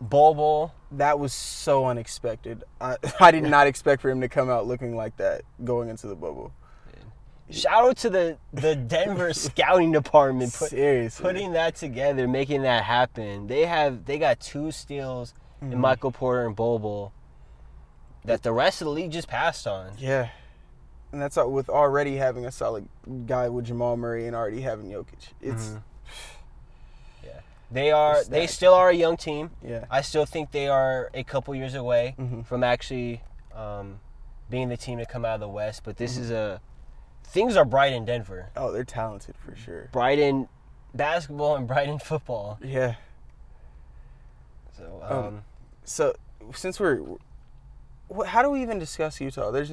Bol 0.00 0.34
Bol. 0.34 0.74
That 0.92 1.18
was 1.18 1.32
so 1.32 1.86
unexpected. 1.86 2.64
I, 2.80 2.96
I 3.20 3.30
did 3.30 3.44
not 3.44 3.66
expect 3.66 4.00
for 4.02 4.10
him 4.10 4.20
to 4.22 4.28
come 4.28 4.48
out 4.50 4.66
looking 4.66 4.96
like 4.96 5.16
that 5.18 5.42
going 5.64 5.88
into 5.88 6.06
the 6.06 6.14
bubble. 6.16 6.52
Shout 7.50 7.84
out 7.88 7.96
to 7.98 8.10
the 8.10 8.36
the 8.52 8.76
Denver 8.76 9.32
scouting 9.32 9.90
department 9.90 10.52
put, 10.52 10.68
Seriously. 10.68 11.22
putting 11.22 11.52
that 11.52 11.76
together, 11.76 12.28
making 12.28 12.62
that 12.62 12.84
happen. 12.84 13.46
They 13.46 13.64
have 13.64 14.04
they 14.04 14.18
got 14.18 14.40
two 14.40 14.70
steals 14.70 15.34
Mm-hmm. 15.62 15.72
in 15.72 15.80
Michael 15.80 16.12
Porter 16.12 16.46
and 16.46 16.54
Bol 16.54 16.78
Bol 16.78 17.12
that 18.24 18.44
the 18.44 18.52
rest 18.52 18.80
of 18.80 18.84
the 18.84 18.92
league 18.92 19.10
just 19.10 19.26
passed 19.26 19.66
on. 19.66 19.90
Yeah. 19.98 20.28
And 21.10 21.20
that's 21.20 21.36
all, 21.36 21.50
with 21.50 21.68
already 21.68 22.14
having 22.16 22.44
a 22.46 22.52
solid 22.52 22.86
guy 23.26 23.48
with 23.48 23.64
Jamal 23.64 23.96
Murray 23.96 24.28
and 24.28 24.36
already 24.36 24.60
having 24.60 24.88
Jokic. 24.90 25.32
It's 25.40 25.70
Mhm. 25.70 25.82
They 27.70 27.90
are 27.90 28.24
they 28.24 28.46
still 28.46 28.72
are 28.74 28.88
a 28.90 28.94
young 28.94 29.16
team. 29.16 29.50
yeah. 29.62 29.84
I 29.90 30.00
still 30.00 30.24
think 30.24 30.52
they 30.52 30.68
are 30.68 31.10
a 31.12 31.22
couple 31.22 31.54
years 31.54 31.74
away 31.74 32.14
Mhm. 32.18 32.46
from 32.46 32.64
actually 32.64 33.22
um, 33.54 34.00
being 34.48 34.68
the 34.68 34.76
team 34.76 34.98
to 34.98 35.04
come 35.06 35.24
out 35.24 35.34
of 35.34 35.40
the 35.40 35.48
West. 35.48 35.82
But 35.84 35.96
Mm-hmm. 35.96 36.04
this 36.04 36.16
is 36.16 36.30
a 36.30 36.60
things 37.24 37.56
are 37.56 37.64
bright 37.66 37.92
in 37.92 38.04
Denver. 38.06 38.50
Oh, 38.56 38.72
they're 38.72 38.84
talented 38.84 39.36
for 39.36 39.54
sure. 39.54 39.88
Bright 39.92 40.18
in 40.18 40.48
basketball 40.94 41.56
and 41.56 41.66
bright 41.68 41.88
in 41.88 41.98
football. 41.98 42.58
Yeah. 42.62 42.94
So 44.76 45.02
Um, 45.02 45.18
um, 45.24 45.44
So 45.84 46.14
since 46.54 46.80
we're 46.80 47.02
how 48.26 48.40
do 48.42 48.48
we 48.50 48.62
even 48.62 48.78
discuss 48.78 49.20
Utah? 49.20 49.50
There's, 49.50 49.70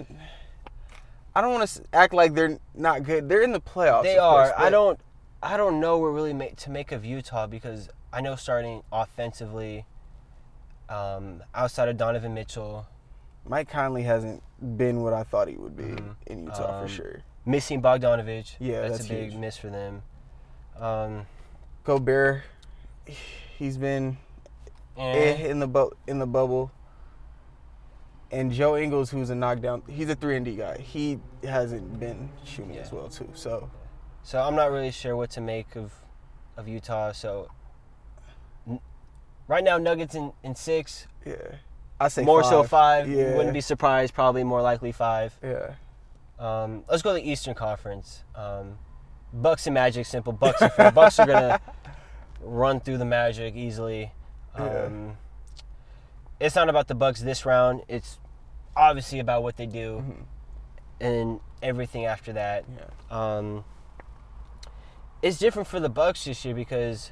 I 1.33 1.39
don't 1.41 1.53
want 1.53 1.69
to 1.69 1.81
act 1.93 2.13
like 2.13 2.33
they're 2.33 2.57
not 2.73 3.03
good. 3.03 3.29
They're 3.29 3.41
in 3.43 3.53
the 3.53 3.61
playoffs. 3.61 4.03
They 4.03 4.17
of 4.17 4.29
course, 4.29 4.49
are. 4.49 4.59
I 4.59 4.69
don't. 4.69 4.99
I 5.43 5.57
don't 5.57 5.79
know 5.79 5.97
what 5.97 6.07
really 6.07 6.33
make, 6.33 6.55
to 6.57 6.69
make 6.71 6.91
of 6.91 7.05
Utah 7.05 7.47
because 7.47 7.89
I 8.11 8.21
know 8.21 8.35
starting 8.35 8.81
offensively, 8.91 9.85
um, 10.89 11.43
outside 11.53 11.87
of 11.89 11.97
Donovan 11.97 12.33
Mitchell, 12.33 12.87
Mike 13.47 13.69
Conley 13.69 14.03
hasn't 14.03 14.41
been 14.77 15.01
what 15.03 15.13
I 15.13 15.23
thought 15.23 15.47
he 15.47 15.55
would 15.55 15.75
be 15.75 15.83
Mhm. 15.83 16.15
in 16.27 16.43
Utah 16.45 16.79
Um, 16.79 16.87
for 16.87 16.93
sure. 16.93 17.21
missing 17.45 17.81
Bogdanovich. 17.81 18.55
Yeah, 18.59 18.81
that's, 18.81 18.97
that's 18.99 19.05
a 19.09 19.13
big 19.13 19.29
huge. 19.31 19.35
miss 19.35 19.57
for 19.57 19.69
them. 19.69 20.01
Um, 20.77 21.27
Gobert, 21.83 22.41
he's 23.05 23.77
been 23.77 24.17
and 24.97 25.17
eh 25.17 25.47
in 25.49 25.59
the 25.59 25.67
bu- 25.67 25.91
in 26.07 26.19
the 26.19 26.25
bubble. 26.25 26.71
And 28.31 28.51
Joe 28.51 28.75
Ingles, 28.75 29.11
who's 29.11 29.29
a 29.29 29.35
knockdown, 29.35 29.83
he's 29.87 30.09
a 30.09 30.15
three 30.15 30.35
and 30.35 30.43
D 30.45 30.55
guy. 30.55 30.79
He 30.79 31.19
hasn't 31.43 31.99
been 31.99 32.29
shooting 32.43 32.73
Yeah. 32.73 32.81
as 32.81 32.91
well 32.91 33.07
too. 33.09 33.29
So 33.35 33.69
so 34.25 34.41
I'm 34.41 34.55
not 34.55 34.71
really 34.71 34.89
sure 34.91 35.15
what 35.15 35.29
to 35.31 35.41
make 35.41 35.75
of 35.75 35.93
of 36.57 36.67
Utah. 36.67 37.11
So 37.11 37.49
n- 38.67 38.79
right 39.47 39.63
now, 39.63 39.77
Nuggets 39.77 40.15
in, 40.15 40.33
in 40.43 40.55
six, 40.55 41.07
yeah, 41.25 41.35
I 41.99 42.07
say 42.07 42.23
more 42.23 42.43
so 42.43 42.63
five. 42.63 43.07
Yeah, 43.09 43.35
Wouldn't 43.35 43.53
be 43.53 43.61
surprised. 43.61 44.13
Probably 44.13 44.43
more 44.43 44.61
likely 44.61 44.91
five. 44.91 45.37
Yeah, 45.43 45.75
Um, 46.39 46.83
let's 46.89 47.01
go 47.03 47.15
to 47.15 47.21
the 47.21 47.29
Eastern 47.29 47.53
Conference. 47.53 48.23
Um, 48.35 48.79
Bucks 49.33 49.67
and 49.67 49.73
Magic, 49.73 50.05
simple. 50.05 50.33
Bucks 50.33 50.61
are 50.61 50.69
fair. 50.69 50.91
Bucks 50.91 51.19
are 51.19 51.27
gonna 51.27 51.59
run 52.41 52.79
through 52.79 52.97
the 52.97 53.05
Magic 53.05 53.55
easily. 53.55 54.11
Um, 54.55 55.17
It's 56.39 56.55
not 56.55 56.67
about 56.69 56.87
the 56.87 56.95
Bucks 56.95 57.21
this 57.21 57.45
round. 57.45 57.83
It's 57.87 58.17
obviously 58.77 59.19
about 59.19 59.43
what 59.43 59.55
they 59.57 59.65
do 59.65 60.03
Mhm. 60.03 60.23
and 61.01 61.39
everything 61.61 62.05
after 62.05 62.33
that. 62.33 62.63
yeah, 62.77 62.87
Um, 63.37 63.63
it's 65.25 65.37
different 65.39 65.67
for 65.67 65.79
the 65.79 65.89
Bucks 65.89 66.25
this 66.25 66.45
year 66.45 66.53
because 66.53 67.11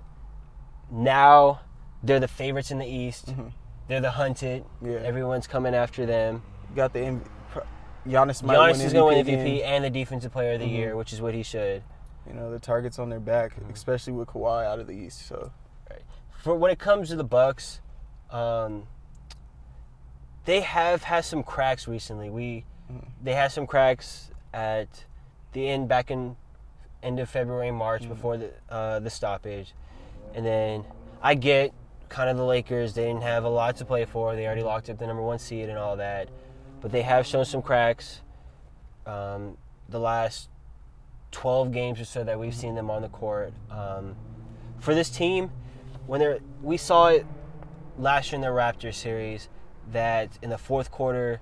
now 0.92 1.62
they're 2.04 2.20
the 2.20 2.28
favorites 2.28 2.70
in 2.72 2.78
the 2.78 2.86
East. 2.86 3.28
Mhm. 3.28 3.52
They're 3.88 4.02
the 4.02 4.12
hunted. 4.12 4.64
yeah. 4.82 4.98
Everyone's 4.98 5.48
coming 5.48 5.74
after 5.76 6.06
them. 6.06 6.44
got 6.76 6.92
the 6.94 7.02
M- 7.02 7.24
pro- 7.52 7.64
Giannis 8.08 8.42
might 8.42 8.56
Giannis 8.58 8.78
win 8.78 8.82
is 8.88 8.94
going 8.94 9.26
to 9.26 9.32
win 9.32 9.40
MVP 9.40 9.64
and 9.64 9.84
the 9.84 9.90
Defensive 9.92 10.32
Player 10.32 10.54
of 10.54 10.60
the 10.60 10.66
Mhm. 10.66 10.72
Year, 10.72 10.96
which 10.96 11.14
is 11.14 11.22
what 11.22 11.34
he 11.36 11.44
should. 11.44 11.84
You 12.28 12.34
know 12.34 12.50
the 12.52 12.60
targets 12.60 12.98
on 13.00 13.10
their 13.10 13.20
back, 13.20 13.52
Mm-hmm. 13.56 13.72
especially 13.72 14.14
with 14.14 14.30
Kawhi 14.30 14.66
out 14.66 14.80
of 14.80 14.88
the 14.88 14.94
East. 14.94 15.28
So 15.28 15.52
For 16.32 16.56
when 16.56 16.72
it 16.72 16.80
comes 16.80 17.10
to 17.10 17.16
the 17.16 17.24
Bucks, 17.24 17.80
um, 18.32 18.88
they 20.46 20.62
have 20.62 21.04
had 21.04 21.24
some 21.26 21.42
cracks 21.44 21.88
recently. 21.88 22.30
We 22.30 22.66
Mhm. 22.92 23.08
they 23.22 23.34
had 23.34 23.52
some 23.52 23.66
cracks 23.68 24.32
at 24.54 25.06
the 25.54 25.68
end 25.70 25.88
back 25.88 26.10
in 26.12 26.36
end 27.04 27.20
of 27.20 27.30
February, 27.30 27.70
March 27.72 28.04
Mhm. 28.04 28.10
before 28.10 28.38
the 28.38 28.52
uh, 28.70 29.00
the 29.00 29.10
stoppage, 29.10 29.74
and 30.34 30.46
then 30.46 30.86
I 31.22 31.36
get 31.36 31.74
kind 32.10 32.30
of 32.30 32.38
the 32.38 32.46
Lakers. 32.46 32.94
They 32.94 33.06
didn't 33.06 33.24
have 33.24 33.44
a 33.44 33.50
lot 33.50 33.76
to 33.78 33.86
play 33.86 34.06
for. 34.06 34.36
They 34.36 34.46
already 34.46 34.64
locked 34.64 34.90
up 34.90 34.98
the 34.98 35.08
number 35.08 35.22
one 35.24 35.40
seed 35.40 35.70
and 35.70 35.78
all 35.78 35.96
that, 35.98 36.30
but 36.82 36.92
they 36.92 37.02
have 37.04 37.26
shown 37.28 37.46
some 37.46 37.62
cracks. 37.62 38.22
Um, 39.06 39.58
the 39.90 40.00
last 40.00 40.50
twelve 41.32 41.72
games 41.72 42.00
or 42.00 42.06
so 42.06 42.24
that 42.24 42.40
we've 42.40 42.56
seen 42.56 42.76
them 42.76 42.90
on 42.90 43.02
the 43.02 43.10
court. 43.10 43.54
Um, 43.70 44.16
for 44.80 44.94
this 44.96 45.10
team, 45.10 45.52
when 46.08 46.20
they're 46.20 46.40
we 46.62 46.78
saw 46.78 47.08
it 47.08 47.26
last 47.98 48.32
year 48.32 48.36
in 48.38 48.42
the 48.42 48.48
Raptors 48.48 48.96
series 48.96 49.50
that 49.92 50.38
in 50.42 50.50
the 50.50 50.58
fourth 50.58 50.90
quarter, 50.92 51.42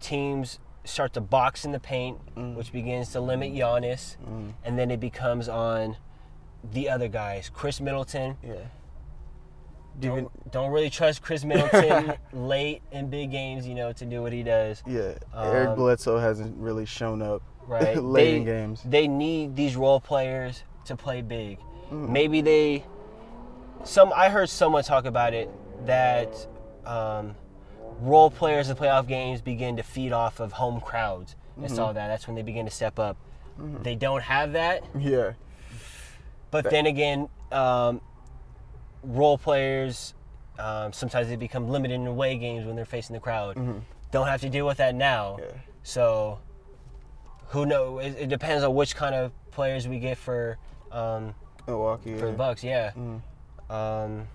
teams 0.00 0.58
start 0.86 1.12
to 1.14 1.20
box 1.20 1.64
in 1.64 1.72
the 1.72 1.80
paint, 1.80 2.18
Mm. 2.36 2.54
which 2.54 2.72
begins 2.72 3.12
to 3.12 3.20
limit 3.20 3.52
Giannis, 3.52 4.16
mm, 4.24 4.52
and 4.64 4.78
then 4.78 4.90
it 4.90 5.00
becomes 5.00 5.48
on 5.48 5.96
the 6.72 6.88
other 6.88 7.08
guys. 7.08 7.50
Khris 7.52 7.80
Middleton. 7.80 8.36
yeah. 8.42 8.54
Do 9.98 10.08
you 10.08 10.12
even, 10.52 10.70
really 10.70 10.90
trust 10.90 11.22
Khris 11.22 11.42
Middleton 11.44 12.14
late 12.32 12.82
in 12.92 13.08
big 13.08 13.30
games, 13.30 13.66
you 13.66 13.74
know, 13.74 13.92
to 13.94 14.04
do 14.04 14.20
what 14.20 14.30
he 14.32 14.42
does. 14.42 14.82
yeah, 14.86 15.14
Eric 15.34 15.70
Um, 15.70 15.74
Bledsoe 15.76 16.18
hasn't 16.18 16.54
really 16.58 16.84
shown 16.84 17.22
up 17.22 17.40
Right? 17.66 17.96
late 17.96 18.24
they, 18.24 18.36
in 18.36 18.44
games. 18.44 18.82
they 18.84 19.08
need 19.08 19.56
these 19.56 19.74
role 19.74 19.98
players 20.00 20.64
to 20.84 20.96
play 20.96 21.22
big. 21.22 21.58
Mhm. 21.90 22.08
Maybe 22.10 22.40
they 22.42 22.84
some 23.84 24.12
I 24.14 24.28
heard 24.28 24.48
someone 24.50 24.82
talk 24.84 25.04
about 25.06 25.32
it 25.34 25.48
that 25.86 26.46
um, 26.84 27.34
role 28.00 28.30
players 28.30 28.68
in 28.68 28.76
playoff 28.76 29.06
games 29.06 29.40
begin 29.40 29.76
to 29.76 29.82
feed 29.82 30.12
off 30.12 30.40
of 30.40 30.52
home 30.52 30.80
crowds 30.80 31.34
and 31.56 31.66
Mhm. 31.66 31.74
saw 31.74 31.92
that. 31.92 32.08
That's 32.08 32.26
when 32.26 32.36
they 32.36 32.42
begin 32.42 32.64
to 32.66 32.70
step 32.70 32.98
up. 32.98 33.16
Mhm. 33.58 33.82
They 33.82 33.94
don't 33.94 34.22
have 34.22 34.52
that, 34.52 34.82
Yeah, 34.94 35.32
but 36.50 36.64
That- 36.64 36.70
then 36.70 36.86
again, 36.86 37.28
um, 37.52 38.00
role 39.02 39.38
players 39.38 40.12
um, 40.58 40.90
sometimes 40.94 41.28
they 41.28 41.36
become 41.36 41.68
limited 41.68 41.92
in 41.96 42.06
away 42.06 42.38
games 42.38 42.64
when 42.64 42.76
they're 42.76 42.86
facing 42.86 43.12
the 43.12 43.20
crowd. 43.20 43.56
Mhm. 43.56 43.82
Don't 44.10 44.26
have 44.26 44.40
to 44.40 44.48
deal 44.48 44.66
with 44.66 44.78
that 44.78 44.94
now. 44.94 45.36
yeah. 45.38 45.44
So 45.82 46.38
who 47.48 47.66
knows? 47.66 48.02
It, 48.06 48.16
it 48.20 48.28
depends 48.30 48.64
on 48.64 48.74
which 48.74 48.96
kind 48.96 49.14
of 49.14 49.32
players 49.50 49.86
we 49.86 49.98
get 49.98 50.16
for 50.16 50.56
um, 50.90 51.34
Milwaukee. 51.66 52.16
for 52.16 52.24
yeah. 52.24 52.30
the 52.30 52.36
Bucks. 52.38 52.64
Yeah. 52.64 52.92
Mm. 52.92 53.20
Um, 53.70 54.28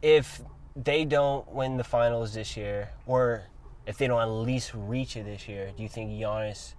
if 0.00 0.40
they 0.76 1.04
don't 1.04 1.50
win 1.52 1.76
the 1.76 1.84
finals 1.84 2.34
this 2.34 2.56
year, 2.56 2.90
or 3.06 3.42
if 3.86 3.98
they 3.98 4.06
don't 4.06 4.20
at 4.20 4.26
least 4.28 4.72
reach 4.74 5.16
it 5.16 5.24
this 5.24 5.48
year, 5.48 5.70
do 5.76 5.82
you 5.82 5.88
think 5.88 6.10
Giannis 6.10 6.74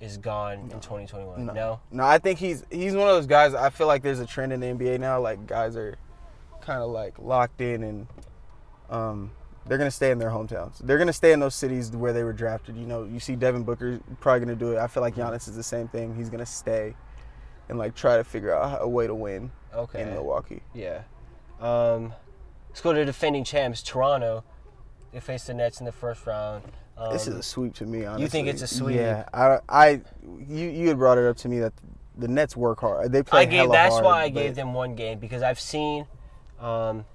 is 0.00 0.16
gone 0.18 0.58
in 0.70 0.80
2021? 0.80 1.46
No. 1.46 1.52
No. 1.52 1.80
No, 1.90 2.04
I 2.04 2.18
think 2.18 2.38
he's 2.38 2.64
he's 2.70 2.94
one 2.94 3.08
of 3.08 3.14
those 3.14 3.26
guys. 3.26 3.54
I 3.54 3.70
feel 3.70 3.86
like 3.86 4.02
there's 4.02 4.20
a 4.20 4.26
trend 4.26 4.52
in 4.52 4.60
the 4.60 4.66
NBA 4.66 5.00
now. 5.00 5.20
Like 5.20 5.46
guys 5.46 5.76
are 5.76 5.96
kind 6.60 6.82
of 6.82 6.90
like 6.90 7.18
locked 7.18 7.60
in, 7.60 7.82
and 7.82 8.06
um, 8.90 9.30
they're 9.66 9.78
gonna 9.78 9.90
stay 9.90 10.10
in 10.10 10.18
their 10.18 10.30
hometowns. 10.30 10.78
They're 10.78 10.98
gonna 10.98 11.12
stay 11.12 11.32
in 11.32 11.40
those 11.40 11.54
cities 11.54 11.90
where 11.90 12.12
they 12.12 12.22
were 12.24 12.32
drafted. 12.32 12.76
You 12.76 12.86
know, 12.86 13.04
you 13.04 13.20
see 13.20 13.36
Devin 13.36 13.64
Booker 13.64 14.00
probably 14.20 14.40
gonna 14.40 14.56
do 14.56 14.72
it. 14.72 14.78
I 14.78 14.86
feel 14.86 15.02
like 15.02 15.14
Giannis 15.16 15.48
is 15.48 15.56
the 15.56 15.62
same 15.62 15.88
thing. 15.88 16.14
He's 16.14 16.30
gonna 16.30 16.46
stay 16.46 16.94
and 17.68 17.78
like 17.78 17.94
try 17.94 18.16
to 18.16 18.24
figure 18.24 18.54
out 18.54 18.78
a 18.80 18.88
way 18.88 19.06
to 19.06 19.14
win 19.14 19.50
Okay. 19.74 20.02
in 20.02 20.10
Milwaukee. 20.10 20.62
Yeah. 20.72 21.02
Um, 21.60 22.12
let's 22.76 22.82
go 22.82 22.92
to 22.92 23.06
defending 23.06 23.42
champs, 23.42 23.82
Toronto. 23.82 24.44
They 25.10 25.18
faced 25.20 25.46
the 25.46 25.54
Nets 25.54 25.80
in 25.80 25.86
the 25.86 25.92
first 25.92 26.26
round. 26.26 26.62
Um, 26.98 27.10
this 27.10 27.26
is 27.26 27.34
a 27.34 27.42
sweep 27.42 27.72
to 27.76 27.86
me. 27.86 28.04
Honestly, 28.04 28.22
you 28.22 28.28
think 28.28 28.48
it's 28.48 28.60
a 28.60 28.66
sweep? 28.66 28.96
Yeah, 28.96 29.24
I, 29.32 29.60
I, 29.66 30.00
you, 30.46 30.68
you 30.68 30.88
had 30.88 30.98
brought 30.98 31.16
it 31.16 31.24
up 31.26 31.38
to 31.38 31.48
me 31.48 31.58
that 31.60 31.72
the 32.18 32.28
Nets 32.28 32.54
work 32.54 32.80
hard. 32.80 33.12
They 33.12 33.22
play 33.22 33.40
I 33.40 33.44
gave. 33.46 33.70
That's 33.70 33.94
hard, 33.94 34.04
why 34.04 34.24
I 34.24 34.28
gave 34.28 34.54
them 34.56 34.74
one 34.74 34.94
game 34.94 35.18
because 35.18 35.42
I've 35.42 35.58
seen, 35.58 36.06
um, 36.60 37.06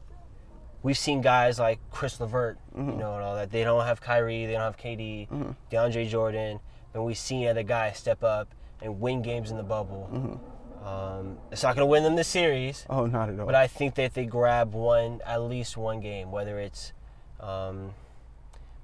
we've 0.81 0.97
seen 0.97 1.21
guys 1.21 1.59
like 1.59 1.77
Caris 1.93 2.19
LeVert, 2.19 2.57
you 2.75 2.81
Mhm. 2.81 2.97
know, 2.97 3.13
and 3.13 3.23
all 3.23 3.35
that. 3.35 3.51
They 3.51 3.63
don't 3.63 3.85
have 3.85 4.01
Kyrie, 4.01 4.47
they 4.47 4.53
don't 4.53 4.61
have 4.61 4.77
KD, 4.77 5.27
Mhm. 5.31 5.55
DeAndre 5.71 6.09
Jordan, 6.09 6.59
and 6.95 7.05
we've 7.05 7.17
seen 7.19 7.47
other 7.47 7.61
guys 7.61 7.99
step 7.99 8.23
up 8.23 8.47
and 8.81 8.99
win 8.99 9.21
games 9.21 9.51
in 9.51 9.57
the 9.57 9.63
bubble. 9.63 10.09
Mhm. 10.11 10.39
Um, 10.83 11.37
it's 11.51 11.61
not 11.63 11.75
going 11.75 11.85
to 11.85 11.89
win 11.91 12.03
them 12.03 12.15
the 12.15 12.23
series, 12.23 12.85
Oh, 12.89 13.05
not 13.05 13.29
at 13.29 13.39
all. 13.39 13.45
but 13.45 13.53
I 13.55 13.67
think 13.67 13.95
that 13.95 14.13
they 14.15 14.25
grab 14.25 14.73
one, 14.73 15.21
at 15.25 15.41
least 15.43 15.77
one 15.77 15.99
game, 15.99 16.31
whether 16.31 16.59
it's 16.59 16.91
um, 17.39 17.93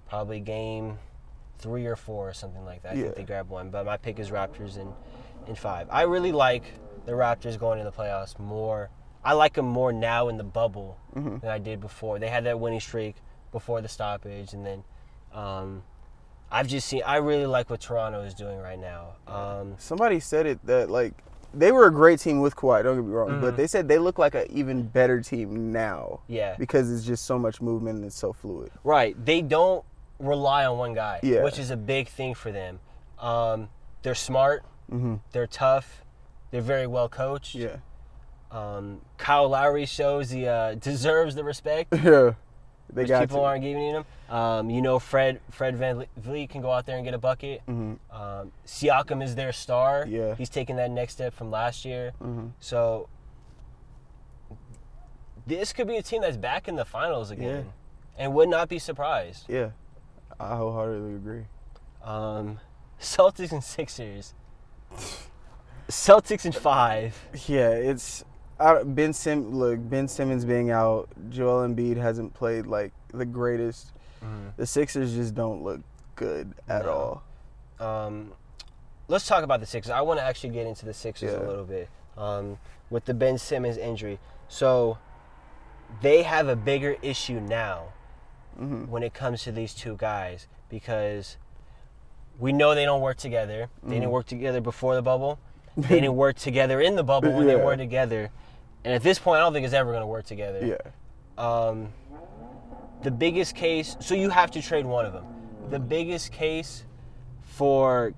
probably 0.08 0.40
game 0.40 1.00
three 1.60 1.86
or 1.88 1.96
four 1.96 2.30
or 2.30 2.34
something 2.34 2.64
like 2.66 2.84
that. 2.84 2.94
I 2.94 2.96
Yeah. 2.96 3.04
think 3.06 3.16
they 3.16 3.24
grab 3.24 3.50
one, 3.50 3.70
but 3.72 3.86
my 3.86 3.98
pick 3.98 4.20
is 4.20 4.30
Raptors 4.30 4.78
in, 4.78 4.94
in 5.48 5.56
five. 5.56 5.88
I 5.90 6.04
really 6.04 6.32
like 6.32 6.64
the 7.06 7.14
Raptors 7.14 7.58
going 7.58 7.80
in 7.80 7.86
the 7.86 7.92
playoffs 7.92 8.38
more. 8.38 8.90
I 9.24 9.34
like 9.34 9.54
them 9.54 9.66
more 9.66 9.92
now 9.92 10.28
in 10.30 10.38
the 10.38 10.44
bubble 10.44 10.98
Mhm. 11.16 11.42
than 11.42 11.50
I 11.50 11.58
did 11.58 11.82
before. 11.82 12.20
They 12.20 12.30
had 12.30 12.44
that 12.46 12.60
winning 12.60 12.80
streak 12.80 13.16
before 13.52 13.82
the 13.82 13.88
stoppage, 13.90 14.54
and 14.54 14.66
then 14.66 14.84
um, 15.34 15.84
I've 16.52 16.68
just 16.68 16.88
seen. 16.88 17.02
I 17.06 17.18
really 17.18 17.46
like 17.46 17.70
what 17.70 17.82
Toronto 17.82 18.22
is 18.22 18.34
doing 18.34 18.58
right 18.60 18.80
now. 18.80 19.16
Um, 19.28 19.76
Somebody 19.78 20.20
said 20.20 20.46
it 20.46 20.66
that 20.66 20.90
like 20.90 21.14
they 21.54 21.72
were 21.72 21.86
a 21.88 21.92
great 21.92 22.20
team 22.20 22.40
with 22.42 22.56
Kawhi. 22.56 22.84
Don't 22.84 22.96
get 22.98 23.06
me 23.06 23.12
wrong, 23.12 23.30
Mhm. 23.30 23.42
but 23.42 23.58
they 23.58 23.68
said 23.68 23.88
they 23.88 23.98
look 24.00 24.18
like 24.20 24.36
an 24.36 24.46
even 24.50 24.84
better 24.84 25.22
team 25.22 25.72
now 25.72 26.20
yeah, 26.28 26.56
because 26.58 26.92
it's 26.92 27.06
just 27.06 27.26
so 27.26 27.40
much 27.40 27.62
movement 27.62 27.98
and 27.98 28.06
it's 28.06 28.16
so 28.18 28.34
fluid. 28.34 28.72
Right. 28.84 29.16
They 29.26 29.42
don't 29.42 29.84
rely 30.20 30.66
on 30.66 30.78
one 30.78 30.94
guy, 30.94 31.20
Yeah. 31.24 31.44
which 31.44 31.58
is 31.60 31.72
a 31.72 31.78
big 31.78 32.08
thing 32.10 32.34
for 32.34 32.52
them. 32.52 32.80
Um, 33.20 33.70
they're 34.04 34.16
smart. 34.16 34.64
Mm-hmm. 34.92 35.16
They're 35.32 35.48
tough. 35.48 36.04
They're 36.52 36.62
very 36.62 36.88
well 36.88 37.10
coached. 37.10 37.56
Yeah, 37.56 37.78
Um, 38.52 39.02
Kyle 39.18 39.50
Lowry 39.50 39.86
shows 39.86 40.30
he 40.30 40.48
uh, 40.48 40.76
deserves 40.76 41.36
the 41.36 41.44
respect. 41.44 41.94
yeah. 42.04 42.32
They 42.94 43.06
got 43.06 43.20
people 43.22 43.38
to. 43.40 43.44
aren't 43.44 43.64
giving 43.64 43.92
them, 43.94 44.06
Um, 44.30 44.70
you 44.70 44.82
know, 44.82 44.98
Fred 45.00 45.40
Fred 45.52 45.76
Van 45.78 46.06
Vliet 46.18 46.50
can 46.50 46.62
go 46.62 46.72
out 46.72 46.86
there 46.86 46.96
and 46.96 47.04
get 47.06 47.14
a 47.14 47.18
bucket. 47.18 47.62
hmm 47.66 47.94
Um, 48.12 48.52
Siakam 48.66 49.22
is 49.24 49.36
their 49.36 49.52
star. 49.52 50.06
Yeah. 50.08 50.36
He's 50.36 50.50
taking 50.50 50.78
that 50.78 50.90
next 50.92 51.14
step 51.14 51.34
from 51.34 51.52
last 51.52 51.84
year. 51.86 52.12
hmm 52.20 52.48
So 52.60 53.10
this 55.46 55.74
could 55.74 55.88
be 55.88 55.98
a 55.98 56.02
team 56.04 56.22
that's 56.22 56.38
back 56.38 56.68
in 56.68 56.76
the 56.76 56.86
finals 56.86 57.32
again. 57.32 57.72
and 58.18 58.34
would 58.34 58.50
not 58.50 58.68
be 58.68 58.80
surprised. 58.80 59.46
Yeah, 59.48 59.70
I 60.40 60.56
wholeheartedly 60.58 61.14
agree. 61.16 61.46
Um, 62.04 62.60
Celtics 63.00 63.52
and 63.52 63.64
Sixers. 63.64 64.34
Celtics 65.90 66.46
in 66.46 66.52
five. 66.52 67.16
Yeah, 67.48 67.70
it's 67.70 68.24
I, 68.60 68.84
Ben 68.84 69.14
Sim. 69.14 69.54
Look, 69.56 69.80
Ben 69.90 70.08
Simmons 70.08 70.46
being 70.46 70.72
out, 70.72 71.10
Joel 71.30 71.68
Embiid 71.68 71.98
hasn't 71.98 72.34
played 72.34 72.66
like 72.68 72.92
the 73.14 73.26
greatest. 73.26 73.92
The 74.58 74.66
Sixers 74.66 75.14
just 75.14 75.36
don't 75.36 75.64
look 75.64 75.80
good 76.16 76.54
at 76.68 76.84
No. 76.86 77.24
all. 77.80 78.08
Um, 78.08 78.32
let's 79.08 79.26
talk 79.28 79.44
about 79.44 79.60
the 79.60 79.66
Sixers. 79.66 79.92
I 79.92 80.02
want 80.02 80.20
to 80.20 80.26
actually 80.26 80.50
get 80.50 80.66
into 80.68 80.86
the 80.86 80.94
Sixers 80.94 81.32
Yeah. 81.32 81.40
a 81.40 81.48
little 81.48 81.64
bit 81.64 81.88
um, 82.18 82.58
with 82.90 83.06
the 83.06 83.14
Ben 83.14 83.38
Simmons 83.38 83.78
injury. 83.78 84.20
So 84.50 84.98
they 86.02 86.24
have 86.24 86.48
a 86.48 86.56
bigger 86.56 86.98
issue 87.02 87.40
now 87.40 87.90
Mhm. 88.60 88.90
when 88.90 89.04
it 89.04 89.14
comes 89.14 89.44
to 89.44 89.52
these 89.52 89.74
two 89.74 89.96
guys 89.98 90.48
because 90.68 91.38
we 92.40 92.52
know 92.52 92.74
they 92.76 92.86
don't 92.86 93.02
work 93.02 93.18
together. 93.18 93.70
They 93.84 93.96
didn't 93.96 94.10
Mhm. 94.10 94.14
work 94.14 94.26
together 94.26 94.60
before 94.60 94.96
the 94.96 95.02
bubble. 95.04 95.38
They 95.78 96.02
didn't 96.02 96.16
work 96.26 96.36
together 96.38 96.82
in 96.82 96.96
the 96.96 97.04
bubble 97.04 97.32
when 97.32 97.46
they 97.48 97.56
were 97.56 97.78
together. 97.78 98.32
And 98.84 98.94
at 98.94 99.04
this 99.04 99.20
point, 99.20 99.40
I 99.40 99.42
don't 99.42 99.54
think 99.54 99.66
it's 99.66 99.74
ever 99.74 99.92
going 99.92 100.02
to 100.02 100.08
work 100.08 100.26
together. 100.26 100.66
Yeah, 100.66 100.78
Um, 101.44 101.90
the 103.04 103.12
biggest 103.12 103.56
case, 103.56 103.98
so 104.00 104.16
you 104.16 104.30
have 104.30 104.52
to 104.52 104.62
trade 104.62 104.86
one 104.86 105.06
of 105.06 105.14
them. 105.14 105.26
The 105.70 105.80
biggest 105.80 106.32
case 106.32 106.86
for 107.44 108.14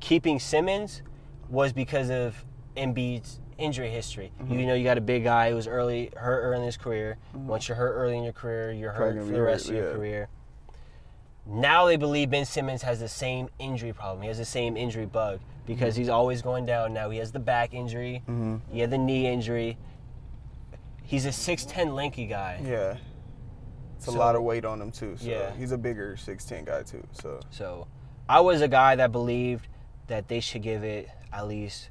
keeping 0.00 0.40
Simmons 0.40 1.02
was 1.48 1.72
because 1.72 2.10
of 2.10 2.44
Embiid's 2.76 3.40
injury 3.58 3.90
history. 3.90 4.32
Mm-hmm. 4.42 4.58
You 4.58 4.66
know, 4.66 4.74
you 4.74 4.84
got 4.84 4.98
a 4.98 5.02
big 5.02 5.24
guy 5.24 5.50
who 5.50 5.56
was 5.56 5.68
early 5.68 6.10
hurt 6.16 6.42
early 6.42 6.58
in 6.58 6.64
his 6.64 6.76
career. 6.76 7.18
Once 7.32 7.68
you're 7.68 7.76
hurt 7.76 7.92
early 7.94 8.16
in 8.18 8.24
your 8.24 8.32
career, 8.32 8.72
you're 8.72 8.92
hurt 8.92 9.14
gonna 9.14 9.26
for 9.26 9.32
the 9.32 9.42
rest 9.42 9.68
hurt, 9.68 9.70
of 9.70 9.76
your 9.76 9.88
yeah. 9.90 9.96
career. 9.96 10.28
Now 11.46 11.86
they 11.86 11.96
believe 11.96 12.30
Ben 12.30 12.44
Simmons 12.44 12.82
has 12.82 13.00
the 13.00 13.08
same 13.08 13.48
injury 13.58 13.92
problem. 13.92 14.22
He 14.22 14.28
has 14.28 14.38
the 14.38 14.44
same 14.44 14.76
injury 14.76 15.06
bug 15.06 15.40
because 15.66 15.94
he's 15.96 16.08
always 16.08 16.40
going 16.42 16.64
down. 16.66 16.94
Now 16.94 17.10
he 17.10 17.18
has 17.18 17.32
the 17.32 17.38
back 17.38 17.74
injury. 17.74 18.22
Mhm. 18.28 18.60
He 18.70 18.80
had 18.80 18.90
the 18.90 18.98
knee 18.98 19.26
injury. 19.26 19.76
He's 21.02 21.26
a 21.26 21.32
6'10 21.32 21.94
lanky 21.94 22.26
guy. 22.26 22.60
yeah. 22.64 22.96
It's 23.96 24.06
a 24.06 24.10
lot 24.18 24.36
of 24.36 24.42
weight 24.42 24.64
on 24.66 24.80
him 24.82 24.90
too. 24.90 25.16
So 25.16 25.26
Yeah. 25.26 25.52
he's 25.56 25.72
a 25.72 25.78
bigger 25.78 26.14
six 26.18 26.44
ten 26.44 26.64
guy 26.66 26.82
too. 26.82 27.06
So 27.12 27.40
So 27.48 27.86
I 28.28 28.40
was 28.40 28.60
a 28.60 28.68
guy 28.68 28.96
that 28.96 29.12
believed 29.12 29.66
that 30.08 30.28
they 30.28 30.40
should 30.40 30.60
give 30.62 30.84
it 30.84 31.08
at 31.32 31.46
least. 31.48 31.88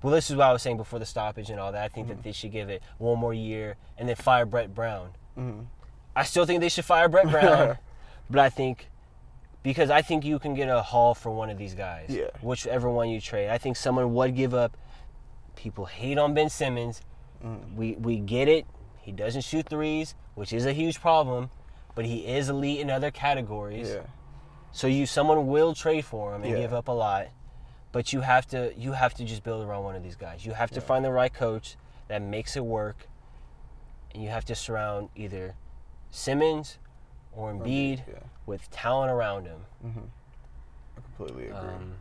Well, 0.00 0.12
this 0.12 0.30
is 0.30 0.36
what 0.36 0.46
I 0.46 0.52
was 0.52 0.62
saying 0.62 0.76
before 0.76 1.00
the 1.00 1.06
stoppage 1.06 1.50
and 1.50 1.58
all 1.58 1.72
that. 1.72 1.82
I 1.82 1.88
think 1.88 2.06
that 2.06 2.22
they 2.22 2.30
should 2.30 2.52
give 2.52 2.68
it 2.68 2.82
one 2.98 3.18
more 3.18 3.34
year 3.34 3.76
and 3.98 4.08
then 4.08 4.14
fire 4.14 4.46
Brett 4.46 4.74
Brown. 4.74 5.10
mhm. 5.36 5.66
I 6.14 6.22
still 6.22 6.46
think 6.46 6.60
they 6.60 6.68
should 6.68 6.84
fire 6.84 7.08
Brett 7.08 7.28
Brown, 7.30 7.78
but 8.30 8.38
I 8.38 8.48
think 8.48 8.88
because 9.66 9.90
I 9.90 10.00
think 10.00 10.24
you 10.24 10.38
can 10.38 10.54
get 10.54 10.68
a 10.68 10.80
haul 10.80 11.12
for 11.12 11.32
one 11.32 11.50
of 11.50 11.58
these 11.58 11.74
guys. 11.74 12.06
Yeah. 12.08 12.26
Whichever 12.40 12.88
one 12.88 13.08
you 13.08 13.20
trade, 13.20 13.48
I 13.50 13.58
think 13.58 13.76
someone 13.76 14.14
would 14.14 14.36
give 14.36 14.54
up. 14.54 14.76
People 15.56 15.86
hate 15.86 16.18
on 16.18 16.34
Ben 16.34 16.48
Simmons. 16.48 17.00
Mm. 17.44 17.74
We 17.74 17.96
we 17.96 18.20
get 18.20 18.46
it. 18.46 18.64
He 19.00 19.10
doesn't 19.10 19.42
shoot 19.42 19.68
threes, 19.68 20.14
which 20.36 20.52
is 20.52 20.66
a 20.66 20.72
huge 20.72 21.00
problem, 21.00 21.50
but 21.96 22.04
he 22.04 22.18
is 22.28 22.48
elite 22.48 22.78
in 22.78 22.90
other 22.90 23.10
categories. 23.10 23.90
yeah, 23.90 24.02
So 24.70 24.86
you 24.86 25.04
someone 25.04 25.48
will 25.48 25.74
trade 25.74 26.04
for 26.04 26.32
him 26.36 26.44
and 26.44 26.52
Yeah. 26.52 26.60
give 26.60 26.72
up 26.72 26.86
a 26.86 26.92
lot, 26.92 27.26
but 27.90 28.12
you 28.12 28.20
have 28.20 28.46
to 28.52 28.72
you 28.76 28.92
have 28.92 29.14
to 29.14 29.24
just 29.24 29.42
build 29.42 29.66
around 29.66 29.82
one 29.82 29.96
of 29.96 30.04
these 30.04 30.14
guys. 30.16 30.46
You 30.46 30.52
have 30.52 30.70
to 30.76 30.80
Yeah. 30.80 30.86
find 30.90 31.04
the 31.04 31.10
right 31.10 31.34
coach 31.34 31.76
that 32.06 32.22
makes 32.22 32.54
it 32.56 32.64
work, 32.64 33.08
and 34.14 34.22
you 34.22 34.28
have 34.28 34.44
to 34.44 34.54
surround 34.54 35.08
either 35.16 35.56
Simmons 36.10 36.78
or 37.36 37.52
Embiid 37.52 38.02
yeah, 38.08 38.14
with 38.46 38.68
talent 38.70 39.12
around 39.12 39.44
him. 39.46 39.60
I 40.96 41.00
completely 41.00 41.44
agree. 41.46 41.58
Um, 41.58 41.92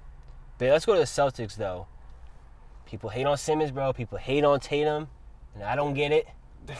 but 0.57 0.69
let's 0.69 0.85
go 0.85 0.93
to 0.93 0.99
the 0.99 1.05
Celtics 1.05 1.55
though. 1.55 1.87
People 2.85 3.09
hate 3.09 3.25
on 3.25 3.37
Simmons, 3.37 3.71
bro. 3.71 3.93
People 3.93 4.17
hate 4.17 4.43
on 4.43 4.59
Tatum, 4.59 5.07
and 5.53 5.63
I 5.63 5.75
don't 5.75 5.93
get 5.93 6.11
it. 6.11 6.27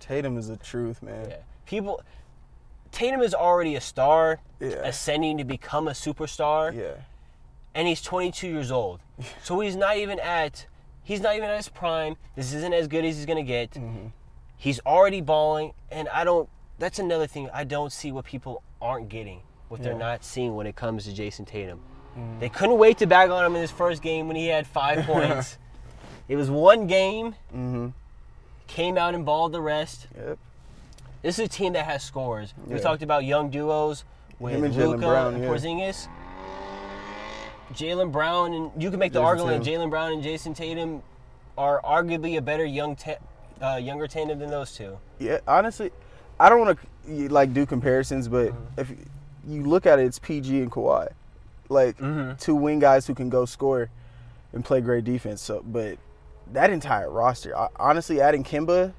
Tatum 0.00 0.36
is 0.38 0.48
the 0.48 0.56
truth, 0.56 1.02
man. 1.02 1.28
Yeah. 1.30 1.36
People, 1.66 2.00
Tatum 2.92 3.20
is 3.22 3.34
already 3.34 3.74
a 3.74 3.80
star, 3.80 4.40
Yeah. 4.60 4.68
ascending 4.84 5.38
to 5.38 5.44
become 5.44 5.88
a 5.88 5.92
superstar. 5.92 6.74
Yeah. 6.74 6.94
and 7.74 7.86
he's 7.86 8.00
22 8.00 8.48
years 8.48 8.70
old. 8.70 9.00
So 9.42 9.60
he's 9.60 9.76
not 9.76 9.96
even 9.98 10.18
at 10.20 10.66
he's 11.02 11.20
not 11.20 11.36
even 11.36 11.48
at 11.50 11.56
his 11.58 11.68
prime. 11.68 12.16
This 12.34 12.52
isn't 12.54 12.72
as 12.72 12.88
good 12.88 13.04
as 13.04 13.16
he's 13.16 13.26
gonna 13.26 13.42
get. 13.42 13.72
Mhm. 13.72 14.12
He's 14.56 14.80
already 14.86 15.20
balling, 15.20 15.72
and 15.90 16.08
I 16.08 16.24
don't. 16.24 16.48
That's 16.78 16.98
another 16.98 17.26
thing. 17.26 17.48
I 17.52 17.64
don't 17.64 17.92
see 17.92 18.12
what 18.12 18.24
people 18.24 18.62
aren't 18.82 19.08
getting, 19.08 19.40
what 19.68 19.82
they're 19.82 19.94
not 19.94 20.24
seeing 20.24 20.54
when 20.56 20.66
it 20.66 20.76
comes 20.76 21.04
to 21.04 21.12
Jayson 21.12 21.46
Tatum. 21.46 21.80
They 22.40 22.48
couldn't 22.48 22.78
wait 22.78 22.98
to 22.98 23.06
bag 23.06 23.30
on 23.30 23.44
him 23.44 23.54
in 23.54 23.60
his 23.60 23.70
first 23.70 24.00
game 24.02 24.26
when 24.26 24.36
he 24.36 24.46
had 24.46 24.66
five 24.66 25.04
points. 25.06 25.58
It 26.28 26.36
was 26.36 26.50
one 26.50 26.86
game. 26.86 27.34
Mhm. 27.54 27.92
Came 28.68 28.96
out 28.98 29.14
and 29.14 29.24
balled 29.24 29.52
the 29.52 29.60
rest. 29.60 30.06
Yep. 30.16 30.38
This 31.22 31.38
is 31.38 31.46
a 31.46 31.48
team 31.48 31.74
that 31.74 31.84
has 31.84 32.02
scores. 32.02 32.52
We 32.66 32.78
talked 32.80 33.02
about 33.02 33.24
young 33.24 33.50
duos 33.50 34.04
with 34.38 34.54
Him 34.54 34.64
and 34.64 34.74
Jaylen 34.74 34.86
Luka 34.92 34.98
Brown, 35.06 35.34
and 35.34 35.42
yeah. 35.44 35.50
Porzingis. 35.50 36.08
Jaylen 37.72 38.12
Brown 38.12 38.52
and 38.54 38.70
you 38.82 38.90
can 38.90 38.98
make 38.98 39.12
the 39.12 39.20
Jason 39.20 39.26
argument 39.40 39.64
Jaylen 39.64 39.90
Brown 39.90 40.12
and 40.12 40.22
Jayson 40.22 40.54
Tatum 40.54 41.02
are 41.58 41.80
arguably 41.82 42.36
a 42.38 42.40
better 42.40 42.64
young 42.64 42.96
ta- 42.96 43.16
uh, 43.60 43.76
younger 43.76 44.06
tandem 44.06 44.38
than 44.38 44.50
those 44.50 44.72
two. 44.74 44.98
Yeah, 45.18 45.38
honestly, 45.48 45.90
I 46.38 46.48
don't 46.48 46.60
want 46.60 46.78
to 47.06 47.28
like 47.28 47.52
do 47.54 47.66
comparisons, 47.66 48.28
but 48.28 48.48
Mm-hmm. 48.48 48.80
if 48.80 48.92
you 49.46 49.62
look 49.64 49.86
at 49.86 49.98
it, 49.98 50.04
it's 50.06 50.18
PG 50.18 50.60
and 50.62 50.70
Kawhi, 50.70 51.08
like 51.68 51.96
Mhm. 51.98 52.38
two 52.38 52.54
wing 52.56 52.78
guys 52.78 53.06
who 53.06 53.14
can 53.14 53.28
go 53.28 53.44
score 53.44 53.88
and 54.52 54.64
play 54.64 54.80
great 54.80 55.04
defense. 55.04 55.40
So, 55.40 55.62
but 55.64 55.98
that 56.52 56.70
entire 56.70 57.10
roster, 57.10 57.56
I, 57.56 57.68
honestly, 57.76 58.20
adding 58.20 58.42
Kemba, 58.44 58.92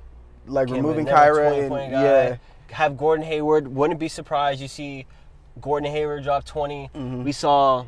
like 0.46 0.68
Kemba, 0.68 0.76
removing 0.76 1.06
Kyrie, 1.06 1.60
and 1.66 1.70
guy. 1.70 1.90
yeah, 1.92 2.36
Have 2.72 2.98
Gordon 2.98 3.26
Hayward. 3.26 3.68
Wouldn't 3.68 4.00
be 4.00 4.08
surprised 4.08 4.60
you 4.62 4.68
see 4.68 5.06
Gordon 5.62 5.90
Hayward 5.92 6.24
drop 6.24 6.44
20. 6.46 6.90
Mhm. 6.96 7.24
We 7.24 7.32
saw 7.32 7.86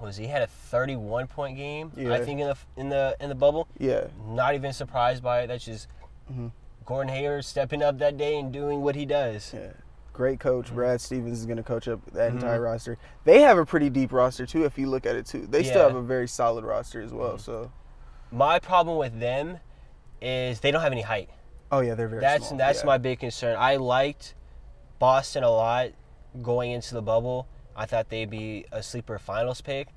was 0.00 0.16
he 0.16 0.26
had 0.26 0.42
a 0.42 0.46
31 0.48 1.28
point 1.28 1.56
game 1.56 1.92
I 1.96 2.18
think 2.24 2.40
in 2.40 2.48
the 2.48 2.56
in 2.76 2.88
the 2.88 3.16
in 3.20 3.28
the 3.28 3.34
bubble. 3.36 3.68
yeah, 3.78 4.08
Not 4.26 4.54
even 4.54 4.72
surprised 4.72 5.22
by 5.22 5.42
it. 5.42 5.46
That's 5.46 5.64
just 5.64 5.86
Mhm. 6.32 6.50
Gordon 6.84 7.12
Hayward 7.12 7.44
stepping 7.44 7.82
up 7.82 7.98
that 7.98 8.16
day 8.16 8.38
and 8.38 8.52
doing 8.52 8.80
what 8.82 8.94
he 8.94 9.04
does. 9.06 9.52
yeah. 9.54 9.72
Great 10.12 10.40
coach, 10.40 10.66
Mm-hmm. 10.66 10.74
Brad 10.74 11.00
Stevens 11.00 11.38
is 11.40 11.46
going 11.46 11.56
to 11.56 11.62
coach 11.62 11.88
up 11.88 12.04
that 12.12 12.32
entire 12.32 12.60
roster. 12.60 12.98
They 13.24 13.40
have 13.40 13.56
a 13.56 13.64
pretty 13.64 13.88
deep 13.88 14.12
roster 14.12 14.44
too. 14.44 14.64
If 14.64 14.76
you 14.76 14.86
look 14.88 15.06
at 15.06 15.16
it 15.16 15.24
too, 15.24 15.46
they 15.46 15.62
still 15.62 15.82
have 15.88 15.96
a 15.96 16.02
very 16.02 16.28
solid 16.28 16.64
roster 16.64 17.00
as 17.00 17.12
well. 17.14 17.38
So, 17.38 17.72
My 18.30 18.58
problem 18.58 18.98
with 18.98 19.18
them 19.20 19.58
is 20.20 20.60
they 20.60 20.70
don't 20.70 20.82
have 20.82 20.92
any 20.92 21.00
height. 21.02 21.30
oh 21.70 21.80
yeah, 21.80 21.94
they're 21.94 22.08
very. 22.08 22.20
That's 22.20 22.48
small. 22.48 22.58
that's 22.58 22.80
yeah. 22.80 22.86
my 22.86 22.98
big 22.98 23.20
concern. 23.20 23.56
I 23.58 23.76
liked 23.76 24.34
Boston 24.98 25.44
a 25.44 25.50
lot 25.50 25.88
going 26.42 26.72
into 26.72 26.92
the 26.92 27.02
bubble. 27.02 27.48
I 27.74 27.86
thought 27.86 28.10
they'd 28.10 28.28
be 28.28 28.66
a 28.70 28.82
sleeper 28.82 29.18
finals 29.18 29.62
pick. 29.62 29.88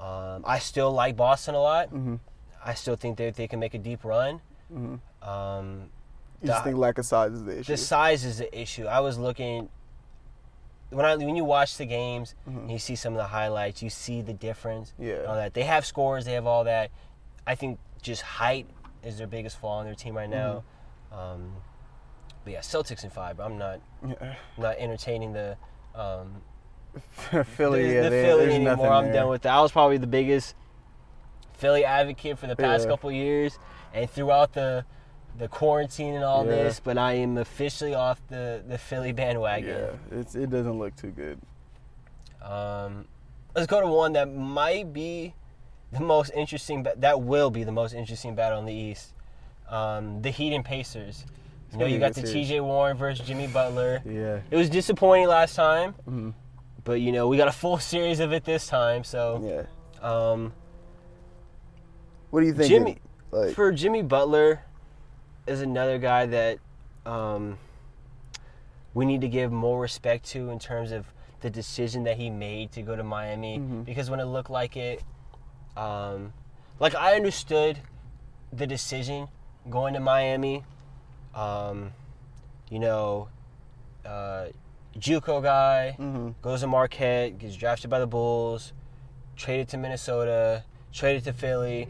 Um, 0.00 0.44
I 0.46 0.60
still 0.60 0.92
like 0.92 1.16
Boston 1.16 1.56
a 1.56 1.60
lot. 1.60 1.92
Mhm. 1.92 2.20
I 2.64 2.74
still 2.74 2.94
think 2.96 3.18
that 3.18 3.34
they 3.34 3.48
can 3.48 3.58
make 3.58 3.74
a 3.74 3.78
deep 3.78 4.04
run. 4.04 4.40
Um, 5.26 5.90
You 6.42 6.48
just 6.48 6.60
the- 6.60 6.70
think 6.70 6.78
lack 6.78 6.98
of 6.98 7.06
size 7.06 7.32
is 7.32 7.44
the 7.44 7.58
issue. 7.60 7.72
the 7.72 7.76
size 7.76 8.24
is 8.24 8.38
the 8.38 8.58
issue. 8.60 8.86
I 8.86 9.00
was 9.00 9.18
looking 9.18 9.68
when 10.90 11.04
I 11.04 11.16
when 11.16 11.34
you 11.34 11.44
watch 11.44 11.76
the 11.78 11.86
games 11.86 12.34
Mhm. 12.48 12.56
and 12.58 12.70
you 12.70 12.78
see 12.78 12.94
some 12.94 13.12
of 13.12 13.16
the 13.18 13.24
highlights, 13.26 13.82
you 13.82 13.90
see 13.90 14.22
the 14.22 14.32
difference. 14.32 14.92
Yeah. 14.98 15.24
All 15.26 15.34
that 15.34 15.54
they 15.54 15.64
have 15.64 15.84
scores, 15.84 16.24
they 16.24 16.34
have 16.34 16.46
all 16.46 16.64
that. 16.64 16.90
I 17.46 17.54
think 17.56 17.78
just 18.02 18.22
height 18.22 18.66
is 19.02 19.18
their 19.18 19.26
biggest 19.26 19.58
flaw 19.58 19.80
in 19.80 19.86
their 19.86 19.94
team 19.96 20.16
right 20.16 20.28
now. 20.30 20.62
Mm-hmm. 21.12 21.18
Um, 21.18 21.56
but 22.44 22.52
yeah, 22.52 22.60
Celtics 22.60 23.02
in 23.02 23.10
five. 23.10 23.40
I'm 23.40 23.58
not 23.58 23.80
Yeah. 24.06 24.34
not 24.56 24.76
entertaining 24.78 25.32
the 25.32 25.56
um, 25.94 26.42
Philly, 27.56 27.82
the, 27.88 27.94
yeah, 27.94 28.02
the 28.02 28.10
Philly 28.10 28.40
there's 28.46 28.54
anymore. 28.54 28.76
nothing 28.76 28.92
I'm 28.92 29.04
there. 29.06 29.12
done 29.14 29.28
with 29.30 29.42
that. 29.42 29.54
I 29.54 29.60
was 29.62 29.72
probably 29.72 29.96
the 29.98 30.06
biggest 30.06 30.54
Philly 31.54 31.84
advocate 31.84 32.38
for 32.38 32.46
the 32.46 32.54
past 32.56 32.84
Yeah. 32.84 32.90
couple 32.90 33.10
years, 33.10 33.58
and 33.94 34.08
throughout 34.10 34.52
the 34.52 34.84
the 35.38 35.48
quarantine 35.48 36.14
and 36.14 36.24
all 36.24 36.44
Yeah. 36.44 36.50
this. 36.52 36.80
But 36.80 36.98
I 36.98 37.12
am 37.14 37.38
officially 37.38 37.94
off 37.94 38.20
the 38.28 38.62
the 38.66 38.78
Philly 38.78 39.12
bandwagon. 39.12 39.68
Yeah, 39.68 40.18
it's, 40.18 40.34
it 40.34 40.50
doesn't 40.50 40.78
look 40.78 40.94
too 40.96 41.10
good. 41.10 41.38
Um, 42.42 43.06
let's 43.54 43.66
go 43.66 43.80
to 43.80 43.86
one 43.86 44.12
that 44.14 44.32
might 44.32 44.92
be 44.92 45.34
the 45.92 46.00
most 46.00 46.30
interesting. 46.34 46.86
That 46.96 47.20
will 47.22 47.50
be 47.50 47.64
the 47.64 47.72
most 47.72 47.92
interesting 47.94 48.34
battle 48.34 48.58
in 48.58 48.64
the 48.66 48.72
East. 48.74 49.12
Um, 49.68 50.22
the 50.22 50.30
Heat 50.30 50.54
and 50.54 50.64
Pacers. 50.64 51.24
You 51.72 51.78
know, 51.78 51.86
you 51.86 51.98
got 51.98 52.14
the 52.14 52.22
T.J. 52.22 52.60
Warren 52.60 52.96
versus 52.96 53.26
Jimmy 53.26 53.48
Butler. 53.48 54.00
Yeah. 54.06 54.38
It 54.50 54.56
was 54.56 54.70
disappointing 54.70 55.26
last 55.26 55.56
time, 55.56 55.94
Mhm. 56.08 56.32
but 56.84 57.00
you 57.00 57.10
know 57.10 57.26
we 57.26 57.36
got 57.36 57.48
a 57.48 57.52
full 57.52 57.78
series 57.78 58.20
of 58.20 58.32
it 58.32 58.44
this 58.44 58.68
time. 58.68 59.02
So, 59.02 59.66
Yeah. 60.02 60.08
um, 60.08 60.52
What 62.30 62.40
do 62.40 62.46
you 62.46 62.52
think? 62.54 62.68
Jimmy 62.68 62.98
Like, 63.32 63.54
for 63.54 63.72
Jimmy 63.72 64.02
Butler 64.02 64.60
is 65.46 65.60
another 65.60 65.98
guy 65.98 66.26
that 66.26 66.58
um, 67.04 67.58
we 68.94 69.04
need 69.04 69.20
to 69.20 69.28
give 69.28 69.52
more 69.52 69.80
respect 69.80 70.24
to 70.26 70.50
in 70.50 70.58
terms 70.58 70.90
of 70.92 71.06
the 71.40 71.50
decision 71.50 72.04
that 72.04 72.16
he 72.16 72.30
made 72.30 72.72
to 72.72 72.82
go 72.82 72.96
to 72.96 73.04
Miami 73.04 73.58
Mhm. 73.58 73.84
because 73.84 74.10
when 74.10 74.20
it 74.20 74.24
looked 74.24 74.50
like 74.50 74.76
it, 74.76 75.02
um, 75.76 76.32
like 76.80 76.94
I 76.94 77.14
understood 77.14 77.78
the 78.52 78.66
decision 78.66 79.28
going 79.68 79.94
to 79.94 80.00
Miami. 80.00 80.64
Um, 81.34 81.92
you 82.70 82.78
know, 82.78 83.28
uh, 84.04 84.46
JUCO 84.98 85.42
guy 85.42 85.96
Mm-hmm. 85.98 86.30
goes 86.40 86.60
to 86.62 86.66
Marquette, 86.66 87.38
gets 87.38 87.54
drafted 87.56 87.90
by 87.90 87.98
the 87.98 88.06
Bulls, 88.06 88.72
traded 89.36 89.68
to 89.68 89.76
Minnesota, 89.76 90.64
traded 90.92 91.24
to 91.24 91.32
Philly. 91.34 91.86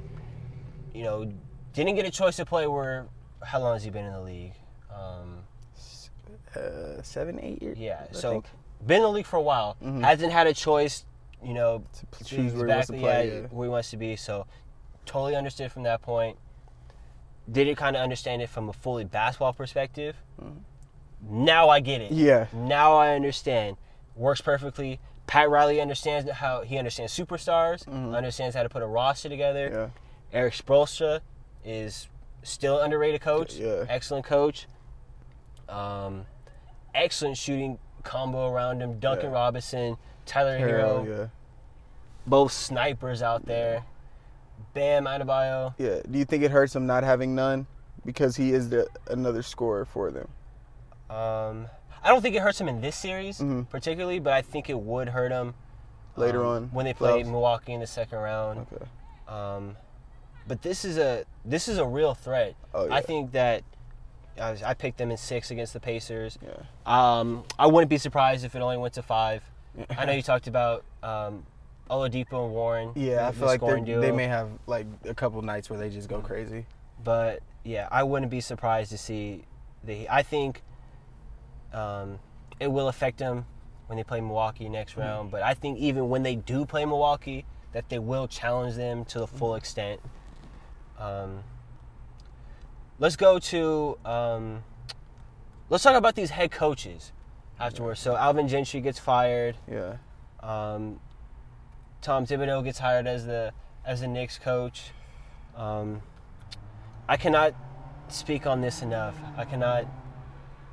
You 0.93 1.05
know, 1.05 1.33
didn't 1.73 1.95
get 1.95 2.05
a 2.05 2.11
choice 2.11 2.37
to 2.37 2.45
play. 2.45 2.67
Where 2.67 3.07
how 3.43 3.61
long 3.61 3.75
has 3.75 3.85
he 3.85 3.91
been 3.91 4.05
in 4.07 4.13
the 4.13 4.21
league? 4.21 4.55
Um, 4.95 5.45
Uh, 6.55 7.03
seven, 7.03 7.39
eight 7.41 7.63
years. 7.63 7.79
yeah, 7.79 8.07
I 8.09 8.13
so 8.15 8.31
think, 8.31 8.47
been 8.87 8.97
in 8.99 9.03
the 9.03 9.11
league 9.11 9.27
for 9.27 9.37
a 9.37 9.43
while. 9.43 9.77
Mhm. 9.83 10.03
Hasn't 10.03 10.33
had 10.33 10.47
a 10.47 10.55
choice. 10.55 11.05
You 11.43 11.53
know, 11.53 11.85
to 12.17 12.25
choose 12.25 12.55
where 12.55 12.67
he 12.67 12.73
wants 12.73 12.87
to 12.89 12.95
exactly 12.95 12.99
play. 13.01 13.29
yeah, 13.43 13.47
where 13.51 13.67
he 13.67 13.71
wants 13.71 13.91
to 13.91 13.97
be. 13.99 14.17
So 14.17 14.47
totally 15.05 15.37
understood 15.37 15.71
from 15.71 15.83
that 15.83 16.01
point. 16.01 16.39
Didn't 17.51 17.77
kind 17.77 17.95
of 17.95 18.03
understand 18.03 18.41
it 18.43 18.49
from 18.49 18.69
a 18.69 18.73
fully 18.73 19.05
basketball 19.05 19.53
perspective. 19.53 20.17
Mhm. 20.43 20.63
Now 21.21 21.69
I 21.69 21.81
get 21.81 22.01
it. 22.01 22.11
Yeah. 22.11 22.47
Now 22.53 22.95
I 22.97 23.15
understand. 23.15 23.77
Works 24.17 24.41
perfectly. 24.41 24.99
Pat 25.27 25.51
Riley 25.51 25.81
understands 25.81 26.29
how 26.31 26.63
he 26.63 26.79
understands 26.79 27.13
superstars. 27.17 27.85
Mhm. 27.85 28.17
Understands 28.17 28.57
how 28.57 28.63
to 28.63 28.69
put 28.69 28.83
a 28.83 28.87
roster 28.87 29.29
together. 29.29 29.93
Yeah. 30.33 30.39
Erik 30.41 30.55
Spoelstra 30.55 31.21
is 31.65 32.09
still 32.47 32.81
underrated 32.81 33.21
coach. 33.21 33.55
Yeah. 33.57 33.85
Excellent 33.89 34.25
coach. 34.25 34.67
Um, 35.69 36.27
excellent 36.95 37.37
shooting 37.37 37.79
combo 38.03 38.51
around 38.53 38.81
him. 38.81 38.99
Duncan 38.99 39.31
Yeah. 39.31 39.37
Robinson, 39.37 39.97
Tyler 40.25 40.59
Herro, 40.59 41.05
Herro, 41.05 41.19
yeah. 41.19 41.27
both 42.27 42.53
snipers 42.53 43.21
out 43.23 43.45
there. 43.47 43.85
Bam 44.75 45.05
Adebayo. 45.05 45.75
Yeah. 45.79 46.01
Do 46.09 46.19
you 46.19 46.25
think 46.25 46.43
it 46.45 46.51
hurts 46.51 46.75
him 46.75 46.87
not 46.87 47.03
having 47.03 47.35
none 47.35 47.67
because 48.05 48.37
he 48.37 48.53
is 48.53 48.69
the 48.71 48.87
another 49.09 49.43
scorer 49.43 49.85
for 49.85 50.11
them? 50.11 50.29
Um, 51.11 51.67
I 52.03 52.09
don't 52.09 52.23
think 52.23 52.37
it 52.37 52.43
hurts 52.43 52.61
him 52.61 52.69
in 52.69 52.81
this 52.81 52.97
series 52.97 53.39
Mhm. 53.39 53.69
particularly, 53.69 54.19
but 54.19 54.33
I 54.33 54.43
think 54.43 54.71
it 54.71 54.79
would 54.79 55.09
hurt 55.09 55.33
him 55.33 55.55
Later 56.17 56.45
um, 56.45 56.47
on, 56.53 56.65
when 56.73 56.85
they 56.85 56.95
play? 56.95 57.23
Milwaukee 57.23 57.73
in 57.73 57.81
the 57.81 57.87
second 57.87 58.19
round. 58.19 58.67
Okay. 58.73 58.85
Um, 59.29 59.77
but 60.47 60.63
this 60.63 60.85
is 60.85 60.97
a 60.99 61.25
this 61.45 61.69
is 61.69 61.79
a 61.79 61.85
real 61.87 62.15
threat. 62.15 62.55
Oh, 62.75 62.87
yeah. 62.87 62.95
I 62.95 63.01
think 63.01 63.33
that 63.33 63.63
I, 64.41 64.51
was- 64.51 64.63
I 64.63 64.75
picked 64.75 64.99
them 64.99 65.11
in 65.11 65.17
six 65.17 65.51
against 65.51 65.73
the 65.73 65.81
Pacers. 65.81 66.39
Yeah. 66.43 66.51
Um, 66.87 67.45
I 67.59 67.67
wouldn't 67.67 67.91
be 67.91 67.99
surprised 67.99 68.45
if 68.45 68.55
it 68.55 68.61
only 68.61 68.77
went 68.77 68.95
to 68.95 69.03
five. 69.03 69.43
I 69.97 70.05
know 70.07 70.13
you 70.13 70.23
talked 70.23 70.47
about 70.47 70.85
um, 71.03 71.45
Oladipo 71.91 72.45
and 72.47 72.53
Warren. 72.53 72.93
Yeah, 72.95 73.29
I 73.29 73.33
feel 73.33 73.47
like 73.47 73.61
they 73.61 74.11
may 74.13 74.27
have 74.27 74.49
like 74.67 74.87
a 75.05 75.15
couple 75.15 75.41
nights 75.43 75.69
where 75.71 75.79
they 75.79 75.91
just 75.91 76.09
go 76.09 76.21
crazy. 76.21 76.67
But 77.05 77.43
yeah, 77.65 77.89
I 77.91 78.03
wouldn't 78.03 78.31
be 78.31 78.41
surprised 78.41 78.91
to 78.93 78.99
see 78.99 79.45
the. 79.85 80.09
I 80.09 80.23
think 80.23 80.63
um, 81.73 82.19
it 82.61 82.69
will 82.69 82.89
affect 82.89 83.19
them 83.19 83.45
when 83.87 83.97
they 83.97 84.05
play 84.05 84.21
Milwaukee 84.21 84.69
next 84.69 84.95
Hmm. 84.95 85.01
round. 85.01 85.31
But 85.31 85.43
I 85.43 85.55
think 85.55 85.79
even 85.79 86.09
when 86.09 86.23
they 86.23 86.35
do 86.37 86.65
play 86.65 86.85
Milwaukee, 86.85 87.45
that 87.73 87.89
they 87.89 87.99
will 87.99 88.27
challenge 88.27 88.77
them 88.77 89.05
to 89.07 89.19
the 89.21 89.27
full 89.27 89.55
extent. 89.55 90.01
Um, 90.99 91.43
let's 92.99 93.17
go 93.17 93.39
to. 93.39 93.99
Um, 94.05 94.63
let's 95.69 95.85
talk 95.85 95.97
about 95.97 96.15
these 96.15 96.31
head 96.31 96.51
coaches 96.51 97.13
afterwards. 97.59 98.01
So 98.01 98.17
Alvin 98.17 98.49
Gentry 98.49 98.81
gets 98.81 98.99
fired. 98.99 99.57
Yeah. 99.71 99.97
Um, 100.41 101.01
Tom 102.03 102.27
Thibodeau 102.27 102.63
gets 102.65 102.79
hired 102.79 103.07
as 103.07 103.27
the 103.27 103.53
as 103.85 104.01
the 104.01 104.09
Knicks 104.09 104.39
coach. 104.39 104.91
Um, 105.57 106.03
I 107.09 107.17
cannot 107.17 107.55
speak 108.09 108.47
on 108.47 108.61
this 108.61 108.83
enough. 108.83 109.17
I 109.37 109.45
cannot 109.45 109.87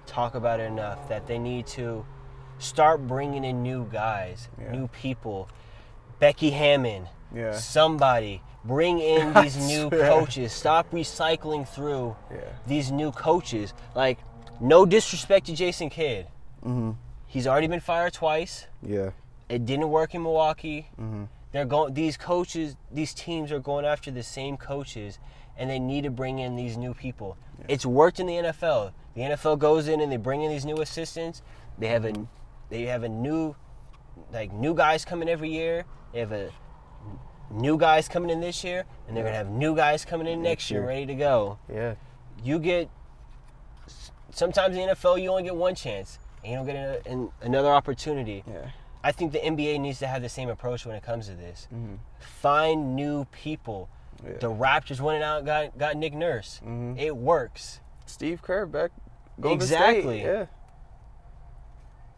talk 0.06 0.36
about 0.36 0.60
it 0.60 0.64
enough 0.64 1.08
that 1.10 1.28
they 1.28 1.38
need 1.40 1.66
to 1.68 2.06
start 2.60 3.08
bringing 3.08 3.44
in 3.44 3.64
new 3.64 3.88
guys, 3.92 4.50
Yeah. 4.60 4.72
new 4.72 4.88
people. 4.88 5.50
Becky 6.20 6.52
Hammon, 6.52 7.08
Yeah. 7.34 7.54
somebody 7.58 8.42
bring 8.66 9.00
in 9.00 9.34
these 9.42 9.58
new 9.58 9.90
coaches. 9.90 10.52
Stop 10.52 10.92
recycling 10.92 11.68
through 11.68 12.16
Yeah. 12.32 12.38
these 12.68 12.92
new 12.92 13.12
coaches. 13.12 13.74
Like, 13.96 14.20
no 14.60 14.86
disrespect 14.86 15.48
to 15.48 15.54
Jason 15.56 15.90
Kidd. 15.90 16.28
Mm-hmm. 16.64 16.92
He's 17.28 17.48
already 17.48 17.68
been 17.68 17.80
fired 17.80 18.14
twice. 18.14 18.68
Yeah. 18.82 19.10
It 19.50 19.66
didn't 19.66 19.90
work 19.90 20.14
in 20.16 20.24
Milwaukee. 20.24 20.88
Mm-hmm. 21.00 21.24
They're 21.52 21.66
going. 21.66 21.94
These 21.94 22.18
coaches, 22.18 22.76
these 22.92 23.14
teams 23.14 23.52
are 23.52 23.60
going 23.60 23.86
after 23.86 24.10
the 24.10 24.24
same 24.24 24.58
coaches, 24.58 25.20
and 25.58 25.70
they 25.70 25.78
need 25.80 26.04
to 26.04 26.10
bring 26.10 26.40
in 26.40 26.56
these 26.56 26.78
new 26.78 26.94
people. 26.94 27.38
It's 27.68 27.86
worked 27.86 28.20
in 28.20 28.26
the 28.26 28.34
NFL. 28.34 28.92
The 29.16 29.22
NFL 29.22 29.60
goes 29.60 29.88
in 29.88 30.00
and 30.02 30.12
they 30.12 30.18
bring 30.18 30.42
in 30.42 30.50
these 30.50 30.66
new 30.66 30.78
assistants. 30.78 31.44
They 31.78 31.88
have 31.88 32.06
a, 32.06 32.14
they 32.70 32.84
have 32.84 33.04
a 33.04 33.10
new, 33.10 33.56
like 34.32 34.52
new 34.52 34.74
guys 34.74 35.06
coming 35.06 35.30
every 35.30 35.50
year. 35.52 35.86
They 36.12 36.20
have 36.22 36.32
a 36.32 36.50
new 37.52 37.78
guys 37.78 38.08
coming 38.08 38.30
in 38.30 38.40
this 38.42 38.64
year, 38.64 38.86
and 39.08 39.16
they're 39.16 39.24
gonna 39.24 39.36
have 39.36 39.50
new 39.50 39.76
guys 39.76 40.06
coming 40.06 40.28
in 40.28 40.42
next 40.42 40.50
Next 40.64 40.72
year, 40.72 40.82
year. 40.82 40.88
ready 40.90 41.06
to 41.08 41.16
go. 41.16 41.58
Yeah. 41.72 41.96
You 42.44 42.60
get. 42.60 42.90
Sometimes 44.32 44.76
in 44.76 44.88
the 44.88 44.94
NFL, 44.96 45.22
you 45.22 45.30
only 45.30 45.44
get 45.44 45.56
one 45.56 45.76
chance, 45.76 46.18
and 46.44 46.52
you 46.52 46.58
don't 46.58 46.66
get 46.66 46.76
a, 46.76 47.08
an, 47.08 47.30
another 47.42 47.70
opportunity. 47.70 48.44
Yeah. 48.48 48.70
I 49.04 49.12
think 49.12 49.32
the 49.32 49.40
NBA 49.40 49.80
needs 49.80 50.00
to 50.00 50.08
have 50.08 50.22
the 50.22 50.30
same 50.30 50.50
approach 50.50 50.86
when 50.86 50.96
it 50.96 51.04
comes 51.04 51.28
to 51.28 51.36
this. 51.36 51.68
Mm-hmm. 51.74 51.96
Find 52.20 52.96
new 52.96 53.26
people. 53.26 53.90
Yeah. 54.26 54.38
The 54.40 54.50
Raptors 54.50 55.02
went 55.02 55.24
out 55.24 55.46
got 55.46 55.78
got 55.78 55.98
Nick 55.98 56.14
Nurse. 56.14 56.62
Mhm. 56.66 56.98
It 56.98 57.16
works. 57.16 57.82
Steve 58.06 58.42
Kerr 58.42 58.66
back. 58.66 58.92
Golden 59.40 59.58
Exactly. 59.58 60.20
State. 60.22 60.26
Yeah. 60.26 60.46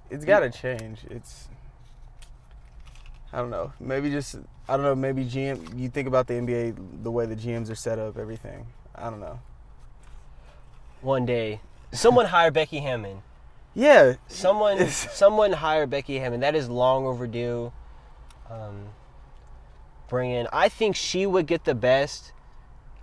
It's 0.10 0.24
got 0.26 0.42
to 0.42 0.50
change. 0.52 1.02
It's. 1.10 1.50
I 3.34 3.40
don't 3.40 3.50
know. 3.50 3.74
Maybe 3.80 4.10
just 4.12 4.36
I 4.68 4.76
don't 4.78 4.86
know. 4.86 4.96
Maybe 4.96 5.24
GM. 5.26 5.78
You 5.80 5.90
think 5.90 6.08
about 6.08 6.28
the 6.28 6.34
NBA, 6.36 7.04
the 7.04 7.12
way 7.12 7.26
the 7.26 7.36
GMs 7.36 7.70
are 7.70 7.76
set 7.76 8.00
up, 8.00 8.18
everything. 8.18 8.66
I 8.96 9.10
don't 9.10 9.20
know. 9.20 9.40
One 11.02 11.26
day, 11.26 11.60
someone 11.92 12.26
hire 12.28 12.50
Becky 12.52 12.80
Hammon. 12.80 13.22
Yeah. 13.76 14.16
Someone 14.28 14.88
someone 14.90 15.52
hire 15.54 15.86
Becky 15.86 16.18
Hammon. 16.20 16.40
That 16.40 16.56
is 16.56 16.68
long 16.70 17.06
overdue. 17.06 17.72
Um, 18.50 18.88
bring 20.10 20.32
in. 20.32 20.48
I 20.52 20.70
think 20.70 20.96
she 20.96 21.26
would 21.26 21.46
get 21.46 21.66
the 21.66 21.76
best 21.76 22.32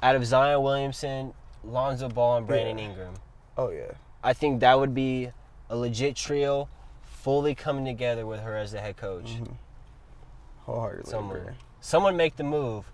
out 0.02 0.16
of 0.16 0.24
Zion 0.26 0.62
Williamson, 0.62 1.32
Lonzo 1.62 2.08
Ball, 2.08 2.38
and 2.38 2.46
Brandon 2.46 2.78
Yeah. 2.78 2.84
Ingram. 2.86 3.14
Oh 3.56 3.70
yeah. 3.70 3.92
I 4.24 4.32
think 4.32 4.60
that 4.60 4.78
would 4.80 4.94
be 4.94 5.30
a 5.70 5.76
legit 5.76 6.16
trio, 6.16 6.68
fully 7.02 7.54
coming 7.54 7.84
together 7.84 8.26
with 8.26 8.40
her 8.40 8.56
as 8.56 8.72
the 8.72 8.80
head 8.80 8.96
coach. 8.96 9.36
Mhm. 9.36 9.56
Wholeheartedly. 10.64 11.10
Someone, 11.10 11.54
someone 11.80 12.16
make 12.16 12.36
the 12.36 12.44
move. 12.44 12.84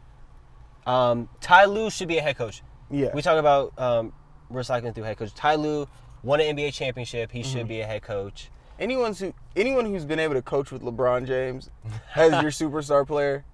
Um, 0.87 1.29
Ty 1.41 1.67
Lue 1.67 1.91
should 1.91 2.09
be 2.09 2.19
a 2.19 2.23
head 2.23 2.37
coach. 2.39 2.63
Yeah. 2.91 3.11
We 3.15 3.21
talk 3.23 3.39
about 3.39 3.73
um, 3.79 4.13
recycling 4.51 4.95
through 4.95 5.05
head 5.05 5.19
coach. 5.19 5.35
Ty 5.35 5.57
Lue 5.57 5.87
won 6.23 6.41
an 6.41 6.57
NBA 6.57 6.73
championship. 6.73 7.31
He 7.31 7.41
Mm-hmm. 7.41 7.53
should 7.53 7.69
be 7.69 7.81
a 7.81 7.87
head 7.87 8.03
coach. 8.03 8.51
anyone 8.79 9.13
who 9.15 9.35
anyone 9.57 9.85
who's 9.87 10.05
been 10.05 10.19
able 10.19 10.35
to 10.35 10.43
coach 10.43 10.71
with 10.73 10.83
LeBron 10.83 11.27
James 11.27 11.69
as 12.17 12.31
your 12.43 12.51
superstar 12.71 13.07
player, 13.07 13.45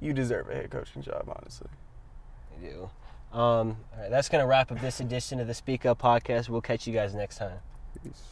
you 0.00 0.12
deserve 0.12 0.48
a 0.48 0.54
head 0.54 0.70
coaching 0.70 1.02
job, 1.02 1.24
honestly. 1.28 1.68
They 2.60 2.68
do. 2.68 2.90
Um, 3.32 3.76
all 3.94 4.00
right, 4.00 4.10
that's 4.10 4.28
gonna 4.30 4.46
wrap 4.46 4.72
up 4.72 4.80
this 4.80 5.00
edition 5.00 5.38
of 5.40 5.46
the 5.46 5.54
Speak 5.54 5.84
Up 5.84 6.00
podcast. 6.00 6.48
We'll 6.48 6.62
catch 6.62 6.86
you 6.86 6.94
guys 6.94 7.14
next 7.14 7.36
time. 7.36 7.58
Peace. 8.02 8.22